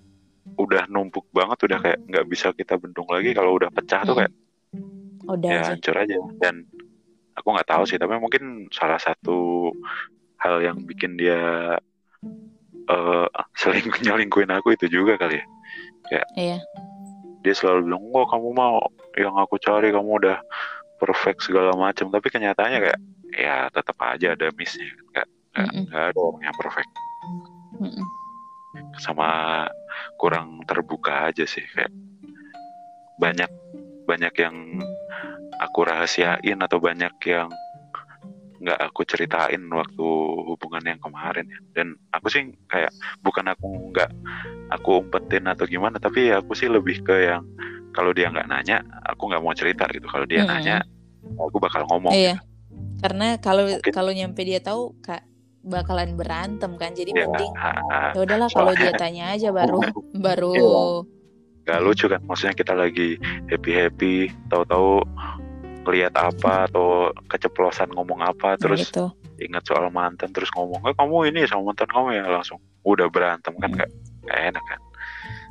udah 0.56 0.88
numpuk 0.88 1.28
banget 1.36 1.60
udah 1.68 1.80
kayak 1.84 2.00
nggak 2.08 2.26
bisa 2.32 2.56
kita 2.56 2.80
bendung 2.80 3.10
lagi 3.12 3.36
kalau 3.36 3.52
udah 3.60 3.68
pecah 3.68 4.00
tuh 4.08 4.16
Mm-mm. 4.16 4.20
kayak 4.24 4.34
udah 5.28 5.52
ya 5.52 5.62
hancur 5.76 5.96
aja 6.00 6.16
dan 6.40 6.64
aku 7.36 7.48
nggak 7.52 7.70
tahu 7.70 7.84
sih 7.84 8.00
tapi 8.00 8.16
mungkin 8.18 8.72
salah 8.72 9.00
satu 9.00 9.72
hal 10.40 10.64
yang 10.64 10.84
bikin 10.88 11.20
dia 11.20 11.76
eh 12.86 13.28
selingkuh 13.58 14.02
nyelingkuhin 14.06 14.52
aku 14.54 14.78
itu 14.78 14.88
juga 14.88 15.18
kali 15.18 15.42
ya. 16.12 16.24
Iya. 16.38 16.58
dia 17.46 17.54
selalu 17.54 17.90
bilang 17.90 18.04
oh 18.14 18.26
kamu 18.26 18.50
mau 18.58 18.78
yang 19.14 19.38
aku 19.38 19.62
cari 19.62 19.94
kamu 19.94 20.18
udah 20.22 20.38
perfect 20.98 21.46
segala 21.46 21.78
macam. 21.78 22.10
Tapi 22.10 22.28
kenyataannya 22.34 22.80
kayak 22.82 23.00
ya 23.36 23.70
tetap 23.70 23.98
aja 24.02 24.34
ada 24.34 24.50
missnya 24.58 24.90
nggak 25.14 25.28
nggak 25.54 25.68
Mm-mm. 25.70 25.84
nggak 25.90 26.04
ada 26.14 26.20
orang 26.20 26.42
yang 26.42 26.58
perfect. 26.58 26.92
Mm-mm. 27.82 28.06
sama 29.00 29.30
kurang 30.20 30.60
terbuka 30.68 31.32
aja 31.32 31.48
sih 31.48 31.64
kayak 31.76 31.92
banyak 33.20 33.48
banyak 34.04 34.34
yang 34.36 34.56
aku 35.58 35.86
rahasiain 35.86 36.60
atau 36.60 36.78
banyak 36.78 37.14
yang 37.26 37.50
nggak 38.56 38.80
aku 38.82 39.04
ceritain 39.04 39.60
waktu 39.68 40.08
hubungan 40.48 40.82
yang 40.88 40.98
kemarin 40.98 41.46
ya. 41.46 41.60
dan 41.76 41.88
aku 42.10 42.32
sih 42.32 42.50
kayak 42.66 42.90
bukan 43.20 43.46
aku 43.46 43.92
nggak 43.92 44.10
aku 44.72 45.04
umpetin 45.04 45.46
atau 45.46 45.68
gimana 45.68 46.00
tapi 46.00 46.32
aku 46.32 46.56
sih 46.56 46.72
lebih 46.72 47.04
ke 47.04 47.30
yang 47.30 47.44
kalau 47.92 48.16
dia 48.16 48.32
nggak 48.32 48.48
nanya 48.48 48.80
aku 49.04 49.28
nggak 49.28 49.44
mau 49.44 49.52
cerita 49.52 49.86
gitu 49.92 50.08
kalau 50.08 50.24
dia 50.24 50.42
Mm-mm. 50.42 50.52
nanya 50.56 50.78
aku 51.38 51.60
bakal 51.60 51.84
ngomong 51.86 52.16
iya 52.16 52.40
karena 53.04 53.36
kalau 53.38 53.68
Mungkin- 53.68 53.92
kalau 53.94 54.12
nyampe 54.16 54.42
dia 54.42 54.64
tahu 54.64 54.96
kak 55.04 55.22
bakalan 55.62 56.16
berantem 56.16 56.80
kan 56.80 56.96
jadi 56.96 57.12
ya 57.12 57.26
mending 57.28 57.54
ya 58.16 58.20
udahlah 58.24 58.50
kalau 58.50 58.72
dia 58.72 58.94
tanya 58.96 59.36
aja 59.36 59.52
baru 59.52 59.84
baru 60.26 60.54
Iya. 60.56 60.72
gak 61.66 61.80
lucu 61.82 62.06
kan 62.06 62.22
maksudnya 62.24 62.54
kita 62.54 62.72
lagi 62.72 63.18
happy 63.50 63.72
happy 63.74 64.16
tahu-tahu 64.48 65.02
lihat 65.92 66.14
apa 66.14 66.66
atau 66.66 67.10
keceplosan 67.28 67.94
ngomong 67.94 68.22
apa 68.22 68.58
terus 68.58 68.90
gitu. 68.90 69.10
ingat 69.38 69.66
soal 69.66 69.88
mantan 69.90 70.32
terus 70.32 70.50
ngomong 70.54 70.82
eh, 70.84 70.96
kamu 70.96 71.30
ini 71.30 71.46
sama 71.46 71.70
mantan 71.72 71.90
kamu 71.90 72.08
ya 72.16 72.24
langsung 72.26 72.58
udah 72.82 73.08
berantem 73.10 73.54
kan 73.58 73.70
gak, 73.74 73.90
gak 74.24 74.40
enak 74.54 74.66
kan 74.66 74.80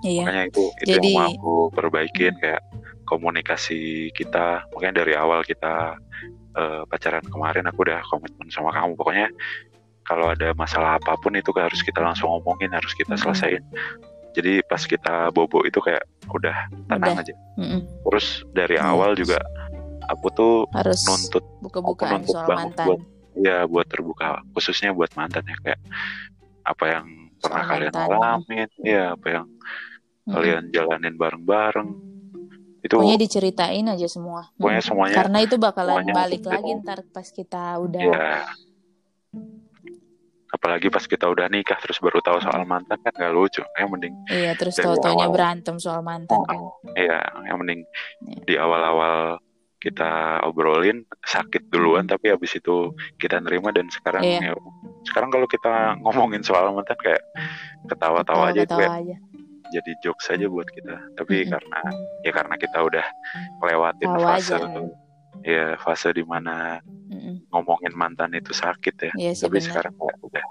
Iya. 0.04 0.20
makanya 0.20 0.42
itu 0.52 0.64
itu 0.84 0.96
Jadi- 1.00 1.12
yang 1.12 1.16
mau 1.16 1.30
aku 1.32 1.52
perbaikin 1.72 2.34
kayak 2.36 2.60
komunikasi 3.08 3.80
kita 4.12 4.66
makanya 4.72 5.00
dari 5.00 5.14
awal 5.14 5.40
kita 5.40 5.96
eh, 6.54 6.82
pacaran 6.86 7.24
kemarin 7.24 7.64
aku 7.66 7.82
udah 7.82 7.98
komitmen 8.06 8.46
sama 8.48 8.70
kamu 8.70 8.94
pokoknya 8.94 9.26
kalau 10.04 10.30
ada 10.30 10.52
masalah 10.54 11.00
apa 11.00 11.16
pun 11.16 11.32
itu 11.32 11.50
harus 11.56 11.80
kita 11.80 11.98
langsung 11.98 12.28
ngomongin 12.30 12.70
harus 12.70 12.92
kita 12.92 13.16
Mhm. 13.16 13.20
selesaiin 13.20 13.64
jadi 14.34 14.60
pas 14.66 14.82
kita 14.82 15.30
bobo 15.30 15.62
itu 15.62 15.78
kayak 15.78 16.02
udah 16.28 16.54
tenang 16.86 17.14
Udah. 17.16 17.22
aja 17.22 17.34
Mm-mm. 17.56 17.80
terus 18.06 18.26
dari 18.52 18.76
awal 18.76 19.14
juga 19.14 19.38
aku 20.06 20.26
tuh 20.30 20.54
Harus 20.70 21.00
nuntut 21.02 21.44
buka-bukaan 21.60 22.20
nuntut 22.20 22.32
soal 22.32 22.46
banget 22.46 22.64
mantan. 22.72 22.86
buat- 22.88 23.06
ya 23.34 23.58
buat 23.64 23.86
terbuka 23.86 24.26
khususnya 24.50 24.90
buat 24.90 25.10
mantan 25.12 25.42
ya 25.42 25.56
kayak 25.60 25.80
apa 26.62 26.84
yang 26.88 27.06
pernah 27.36 27.60
Soal 27.60 27.70
kalian 27.74 27.92
mantan. 27.92 28.14
alamin 28.14 28.68
ya 28.80 29.04
apa 29.12 29.26
yang 29.28 29.46
Mm-mm. 29.46 30.30
kalian 30.30 30.62
jalanin 30.70 31.14
bareng-bareng 31.14 31.88
itu 32.80 32.94
Pokoknya 32.94 33.16
diceritain 33.18 33.86
aja 33.86 34.06
semua. 34.06 34.48
pokoknya 34.54 34.78
Mm. 34.78 34.86
semuanya 34.86 35.16
Karena 35.16 35.38
itu 35.40 35.56
bakalan 35.56 35.92
semuanya 35.98 36.14
balik 36.14 36.40
aku 36.40 36.50
lagi 36.50 36.70
ntar 36.78 36.98
pas 37.06 37.28
kita 37.28 37.62
udah 37.76 38.00
ya 38.00 38.28
apalagi 40.48 40.86
pas 40.86 41.02
kita 41.02 41.26
udah 41.26 41.46
nikah 41.48 41.74
terus 41.76 41.98
baru 41.98 42.22
tahu 42.22 42.38
soal 42.38 42.62
mantan 42.62 42.94
kan 42.96 43.10
gak 43.12 43.34
lucu 43.34 43.58
ya 43.66 43.84
mending 43.84 44.14
iya 44.30 44.54
terus 44.54 44.78
tau-taunya 44.78 45.26
berantem 45.26 45.74
soal 45.76 45.98
mantan 46.00 46.38
kan. 46.46 46.54
ya 46.94 47.18
yang 47.44 47.58
mending 47.58 47.82
Iya. 48.22 48.38
di 48.46 48.54
awal-awal 48.54 49.42
kita 49.84 50.10
obrolin 50.42 51.04
sakit 51.22 51.68
duluan 51.68 52.04
tapi 52.04 52.32
habis 52.32 52.52
itu 52.52 52.88
kita 53.14 53.36
nerima 53.38 53.68
dan 53.68 53.84
sekarang 53.86 54.24
Iya. 54.24 54.40
ya 54.40 54.52
sekarang 55.04 55.28
kalau 55.28 55.44
kita 55.44 55.72
ngomongin 56.00 56.40
soal 56.40 56.72
mantan 56.72 56.96
kayak 56.96 57.20
ketawa-tawa 57.84 58.48
aja 58.48 58.58
itu 58.58 58.72
Ketawa-ketawa 58.72 58.96
kayak 58.96 59.04
aja. 59.04 59.16
jadi 59.70 59.90
jokes 60.00 60.26
aja 60.26 60.46
buat 60.46 60.66
kita 60.66 60.96
tapi 61.14 61.34
Mm-mm. 61.38 61.52
karena 61.52 61.78
ya 62.22 62.32
karena 62.32 62.54
kita 62.56 62.78
udah 62.80 63.06
lewatin 63.60 64.08
Tahu 64.08 64.20
fase 64.22 64.54
aja. 64.54 64.80
ya 65.42 65.64
fase 65.76 66.08
di 66.10 66.24
mana 66.24 66.80
Mm-mm. 67.06 67.44
ngomongin 67.50 67.92
mantan 67.92 68.32
itu 68.32 68.50
sakit 68.50 68.94
ya 68.98 69.12
Iya 69.14 69.32
sih 69.34 69.42
tapi 69.42 69.58
benar. 69.58 69.66
sekarang 69.68 69.94
kayak 69.94 70.16
udah 70.22 70.44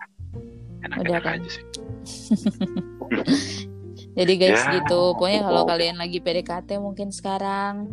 enak-enak 0.84 1.22
kan. 1.22 1.34
aja 1.36 1.50
sih 1.50 1.64
Jadi 4.14 4.34
guys 4.38 4.62
Ya, 4.62 4.78
gitu, 4.78 5.18
pokoknya 5.18 5.42
kalau 5.42 5.66
kalian 5.66 5.98
lagi 5.98 6.22
PDKT 6.22 6.78
mungkin 6.78 7.10
sekarang 7.10 7.90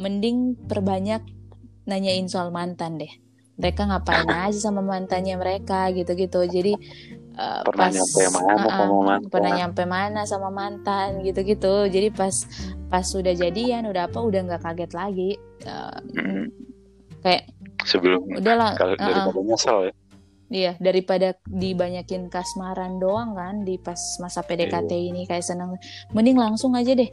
mending 0.00 0.56
perbanyak 0.64 1.20
nanyain 1.84 2.24
soal 2.26 2.48
mantan 2.48 2.96
deh. 2.96 3.12
Mereka 3.60 3.84
ngapain 3.84 4.24
aja 4.48 4.56
sama 4.56 4.80
mantannya 4.80 5.36
mereka 5.36 5.92
gitu-gitu. 5.92 6.40
Jadi 6.48 6.72
eh, 7.36 7.60
pernah 7.68 7.88
pas 7.88 7.92
nyampe 7.92 8.22
mana 8.32 8.48
uh-uh, 8.56 8.72
sama 8.72 8.96
mantan 9.04 9.28
pernah 9.28 9.52
nyampe 9.52 9.82
mana 9.84 10.20
sama 10.24 10.48
mantan 10.48 11.08
gitu-gitu. 11.20 11.86
Jadi 11.92 12.08
pas 12.08 12.34
pas 12.88 13.04
sudah 13.04 13.36
jadian 13.36 13.84
udah 13.92 14.08
apa 14.08 14.18
udah 14.18 14.40
nggak 14.48 14.62
kaget 14.64 14.92
lagi. 14.96 15.30
Eh, 15.60 15.96
Mm, 16.16 16.48
kayak 17.20 17.52
sebelum 17.84 18.24
udahlah 18.40 18.72
kalau 18.80 18.96
uh-uh. 18.96 19.04
daripada 19.04 19.40
nyesel 19.44 19.78
ya 19.92 19.94
Iya, 20.50 20.74
daripada 20.82 21.38
dibanyakin 21.46 22.26
kasmaran 22.26 22.98
doang 22.98 23.38
kan 23.38 23.62
di 23.62 23.78
pas 23.78 24.18
masa 24.18 24.42
PDKT 24.42 24.90
Iya. 24.90 25.06
ini 25.14 25.22
kayak 25.22 25.46
seneng. 25.46 25.78
Mending 26.10 26.34
langsung 26.34 26.74
aja 26.74 26.90
deh 26.90 27.06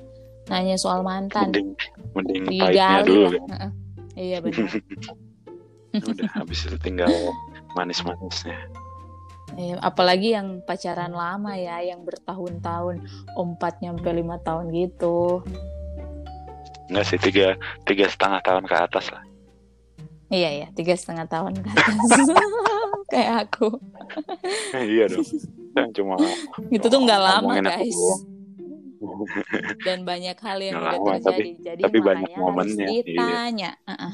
nanya 0.47 0.75
soal 0.75 1.01
mantan. 1.01 1.49
mending 1.49 1.69
mending 2.13 2.43
pahitnya 2.49 3.03
dulu 3.03 3.27
Heeh. 3.31 3.71
Iya 4.15 4.37
benar. 4.41 4.69
udah 6.11 6.29
habis 6.33 6.59
itu 6.63 6.77
tinggal 6.77 7.09
manis-manisnya 7.73 8.57
Iya, 9.55 9.79
apalagi 9.79 10.35
yang 10.35 10.61
pacaran 10.61 11.09
lama 11.09 11.55
ya, 11.55 11.79
yang 11.81 12.03
bertahun-tahun, 12.03 13.01
empat 13.33 13.79
nyampe 13.79 14.05
lima 14.11 14.37
tahun 14.37 14.69
gitu. 14.69 15.41
enggak 16.87 17.05
sih 17.05 17.17
tiga 17.17 17.55
tiga 17.81 18.05
setengah 18.05 18.37
tahun 18.39 18.63
ke 18.63 18.75
atas 18.77 19.09
lah 19.09 19.23
Iya 20.27 20.49
ya, 20.51 20.67
tiga 20.75 20.93
setengah 20.93 21.25
tahun 21.25 21.57
ke 21.57 21.69
atas. 21.69 22.27
kayak 23.11 23.47
aku. 23.47 23.79
iya 24.75 25.07
dong 25.07 25.23
kan 25.71 25.87
cuma 25.89 26.19
Itu 26.67 26.85
tuh 26.85 26.99
nggak 26.99 27.21
lama 27.21 27.51
aku 27.55 27.63
guys. 27.63 27.95
doang. 27.95 28.21
Dan 29.85 30.03
banyak 30.03 30.37
hal 30.37 30.59
yang 30.59 30.75
udah 30.77 30.97
terjadi. 30.97 31.23
tapi- 31.23 31.53
Jadi 31.59 31.81
tapi 31.81 31.97
banyak 31.99 32.31
momennya, 32.33 32.85
harus 32.85 32.97
iya. 32.97 33.03
ditanya. 33.05 33.71
Heeh. 33.85 34.13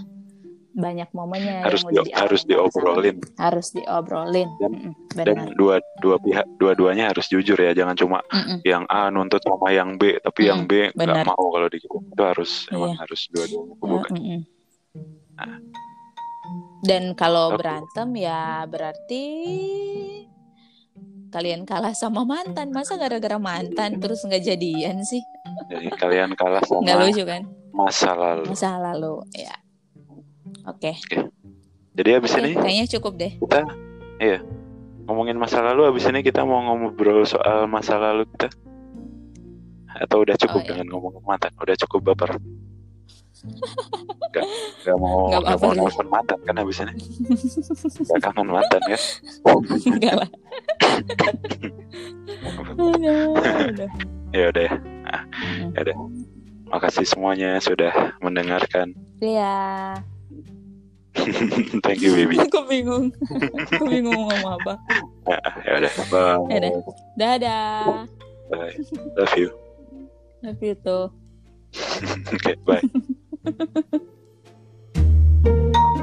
Banyak 0.73 1.09
momennya 1.13 1.61
harus 1.61 1.85
yang 1.85 2.01
di, 2.01 2.09
udah 2.09 2.17
harus 2.17 2.41
diobrolin 2.43 3.17
harus 3.37 3.67
diobrolin 3.69 4.49
Dan- 4.57 4.97
dan 5.13 5.37
dua 5.53 5.77
dua 6.01 6.17
pihak 6.17 6.49
dua-duanya 6.57 7.13
harus 7.13 7.29
jujur 7.29 7.53
ya 7.53 7.77
jangan 7.77 7.93
cuma 7.93 8.25
Mm-mm, 8.25 8.57
yang 8.65 8.81
A 8.89 9.13
nuntut 9.13 9.37
sama 9.39 9.69
yang 9.69 10.01
B 10.01 10.17
tapi 10.17 10.49
yang 10.49 10.65
B 10.65 10.89
nggak 10.89 11.29
mau 11.29 11.53
kalau 11.53 11.69
dikirim 11.69 12.01
itu 12.09 12.23
harus 12.25 12.65
emang 12.73 12.89
Iya. 12.89 13.05
harus 13.05 13.21
dua-duanya 13.29 13.73
kebuka 13.77 14.09
Mm-mm. 14.17 14.39
dan 16.81 17.03
kalau 17.13 17.53
Oke. 17.53 17.61
berantem 17.61 18.09
ya 18.17 18.41
berarti 18.65 19.25
kalian 21.33 21.65
kalah 21.65 21.91
sama 21.91 22.21
mantan. 22.21 22.69
Masa 22.69 22.93
gara-gara 22.93 23.35
mantan 23.35 23.97
terus 23.97 24.21
nggak 24.21 24.45
jadian 24.45 25.01
sih? 25.01 25.25
Jadi 25.67 25.89
kalian 25.97 26.37
kalah 26.37 26.61
nggak 26.61 26.85
sama 26.85 27.09
lucu 27.09 27.25
kan? 27.25 27.43
masa 27.73 28.13
lalu. 28.13 28.45
Masa 28.47 28.77
lalu 28.77 29.13
ya. 29.33 29.55
Oke. 30.69 30.93
Jadi 31.93 32.09
habis 32.13 32.31
Oke, 32.31 32.39
ini 32.39 32.51
kayaknya 32.53 32.85
cukup 32.93 33.13
deh. 33.17 33.33
kita 33.35 33.65
iya. 34.17 34.39
Ngomongin 35.03 35.35
masa 35.35 35.59
lalu 35.59 35.89
habis 35.89 36.05
ini 36.05 36.21
kita 36.21 36.45
mau 36.45 36.61
ngobrol 36.61 37.25
soal 37.25 37.65
masa 37.65 37.97
lalu 37.97 38.29
kita. 38.37 38.53
Atau 39.93 40.21
udah 40.21 40.37
cukup 40.37 40.57
Oh, 40.57 40.63
iya. 40.63 40.69
dengan 40.73 40.87
ngomongin 40.93 41.21
mantan? 41.21 41.51
Udah 41.57 41.75
cukup 41.75 42.13
baper 42.13 42.37
gak, 44.31 44.45
gak 44.81 44.97
mau 44.97 45.27
Nggak 45.29 45.41
gak 45.45 45.57
mau 45.59 45.71
nelfon 45.73 46.07
mantan 46.07 46.39
kan 46.41 46.55
habis 46.55 46.79
ini 46.79 46.93
gak 48.07 48.19
kangen 48.23 48.47
mantan 48.49 48.81
kan 48.81 49.01
enggak 49.85 50.13
lah 50.15 50.29
ya 54.33 54.43
udah 54.49 54.65
ya. 54.65 54.73
Mm-mm. 54.73 55.69
ya 55.75 55.79
udah 55.83 55.97
makasih 56.69 57.05
semuanya 57.05 57.59
sudah 57.59 57.91
mendengarkan 58.19 58.95
Iya. 59.19 59.93
thank 61.85 62.01
you 62.01 62.11
baby 62.17 62.41
Aku 62.43 62.65
bingung. 62.65 63.13
Aku 63.69 63.85
bingung 63.85 64.17
ngomong 64.17 64.57
apa. 64.57 64.73
ya 65.63 65.71
udah 65.77 65.93
bye 66.09 66.41
Ya 66.49 66.57
udah. 66.59 66.71
Dadah. 67.13 67.85
bye 68.49 68.73
love 69.15 69.35
you 69.37 69.49
Love 70.41 70.59
you 70.59 70.75
too. 70.75 71.07
oke 72.33 72.51
bye 72.65 72.83
thank 73.45 73.57
mm-hmm. 73.57 73.97
you 75.45 76.02